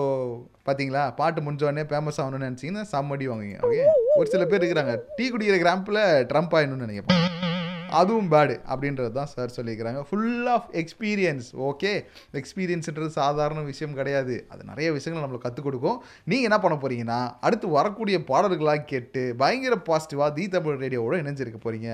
பார்த்தீங்களா 0.67 1.03
பாட்டு 1.19 1.45
முடிஞ்சோடனே 1.47 1.83
ஃபேமஸ் 1.91 2.19
ஆகணும்னு 2.23 2.49
நினச்சிங்கன்னா 2.49 2.85
செம்மடி 2.93 3.27
வாங்குவீங்க 3.31 3.59
ஓகே 3.67 3.83
ஒரு 4.19 4.27
சில 4.33 4.45
பேர் 4.51 4.61
இருக்கிறாங்க 4.61 4.95
டீ 5.17 5.27
குடிக்கிற 5.33 5.59
கிராம்பில் 5.65 6.01
ட்ரம்ப் 6.31 6.55
ஆகணும்னு 6.59 6.85
நினைக்கிறேன். 6.87 7.27
அதுவும் 7.99 8.29
பேடு 8.33 8.55
அப்படின்றது 8.73 9.11
தான் 9.17 9.29
சார் 9.33 9.53
சொல்லியிருக்கிறாங்க. 9.57 10.01
ஃபுல் 10.09 10.47
ஆஃப் 10.55 10.67
எக்ஸ்பீரியன்ஸ் 10.81 11.47
ஓகே 11.69 11.91
எக்ஸ்பீரியன்ஸ்ன்றது 12.39 13.09
சாதாரண 13.19 13.59
விஷயம் 13.71 13.95
கிடையாது. 13.99 14.35
அது 14.53 14.61
நிறைய 14.71 14.87
விஷயங்கள் 14.97 15.23
நம்மளுக்கு 15.23 15.45
கற்றுக் 15.47 15.67
கொடுக்கும். 15.67 15.97
நீங்கள் 16.31 16.47
என்ன 16.49 16.59
பண்ண 16.65 16.77
போகிறீங்கன்னா 16.83 17.19
அடுத்து 17.47 17.69
வரக்கூடிய 17.77 18.19
பாடல்களாக 18.31 18.85
கேட்டு 18.91 19.23
பயங்கர 19.43 19.77
பாசிட்டிவாக 19.89 20.29
தி 20.37 20.45
தமிழ் 20.55 20.79
ரேடியோவோட 20.83 21.17
இணைஞ்சிருக்க 21.23 21.61
போகிறீங்க 21.65 21.89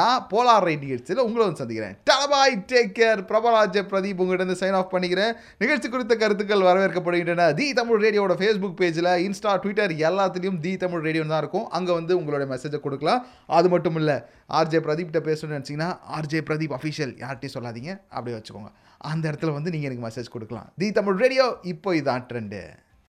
நான் 0.00 0.26
போலார் 0.32 0.64
ரைட் 0.68 0.84
நிகழ்ச்சியில் 0.86 1.24
உங்களை 1.26 1.42
வந்து 1.46 1.62
சந்திக்கிறேன். 1.62 1.96
டலபாய் 2.10 2.56
டேக் 2.72 2.94
கேர் 3.00 3.22
பிரபலாஜ 3.32 3.84
பிரதீப் 3.92 4.20
உங்கள்கிட்ட 4.22 4.44
இருந்து 4.44 4.60
சைன் 4.62 4.78
ஆஃப் 4.80 4.92
பண்ணிக்கிறேன். 4.94 5.32
நிகழ்ச்சி 5.64 5.88
குறித்த 5.94 6.16
கருத்துக்கள் 6.22 6.66
வரவேற்கப்படுகின்றன. 6.70 7.48
தி 7.60 7.68
தமிழ் 7.80 8.02
ரேடியோட 8.06 8.34
ஃபேஸ்புக் 8.42 8.78
பேஜில் 8.82 9.12
இன்ஸ்டா 9.26 9.54
ட்விட்டர் 9.64 9.94
எல்லாத்துலேயும் 10.08 10.60
தி 10.66 10.74
தமிழ் 10.84 11.04
ரேடியோ 11.08 11.24
தான் 11.32 11.42
இருக்கும். 11.44 11.66
அங்கே 11.78 11.92
வந்து 11.98 12.12
உங்களோட 12.20 12.46
மெசேஜை 12.52 12.80
கொடுக்கலாம். 12.86 13.22
அது 13.58 13.68
மட்டும் 13.74 13.98
இல்லை 14.02 14.18
ஆர்ஜே 14.58 14.78
பிரதீப்கிட்ட 14.86 15.20
பேசணும்னு 15.40 15.58
நினச்சிங்கன்னா 15.58 15.90
ஆர்ஜே 16.18 16.40
பிரதீப் 16.50 16.74
அஃபிஷியல் 16.76 17.12
யார்கிட்டையும் 17.22 17.54
சொல்லாதீங்க. 17.54 18.00
அப்படியே 18.08 18.36
வச்சுக்கோங்க. 18.36 18.70
அந்த 18.98 19.30
இடத்துல 19.30 19.52
வந்து 19.52 19.70
நீங்கள் 19.70 19.90
எனக்கு 19.90 20.06
மெசேஜ் 20.06 20.28
கொடுக்கலாம். 20.28 20.72
தி 20.76 20.92
தமிழ் 20.92 21.14
ரேடியோ 21.14 21.58
இப்போ 21.62 21.94
இதான் 21.94 22.24
ட்ரெண்டு 22.32 22.60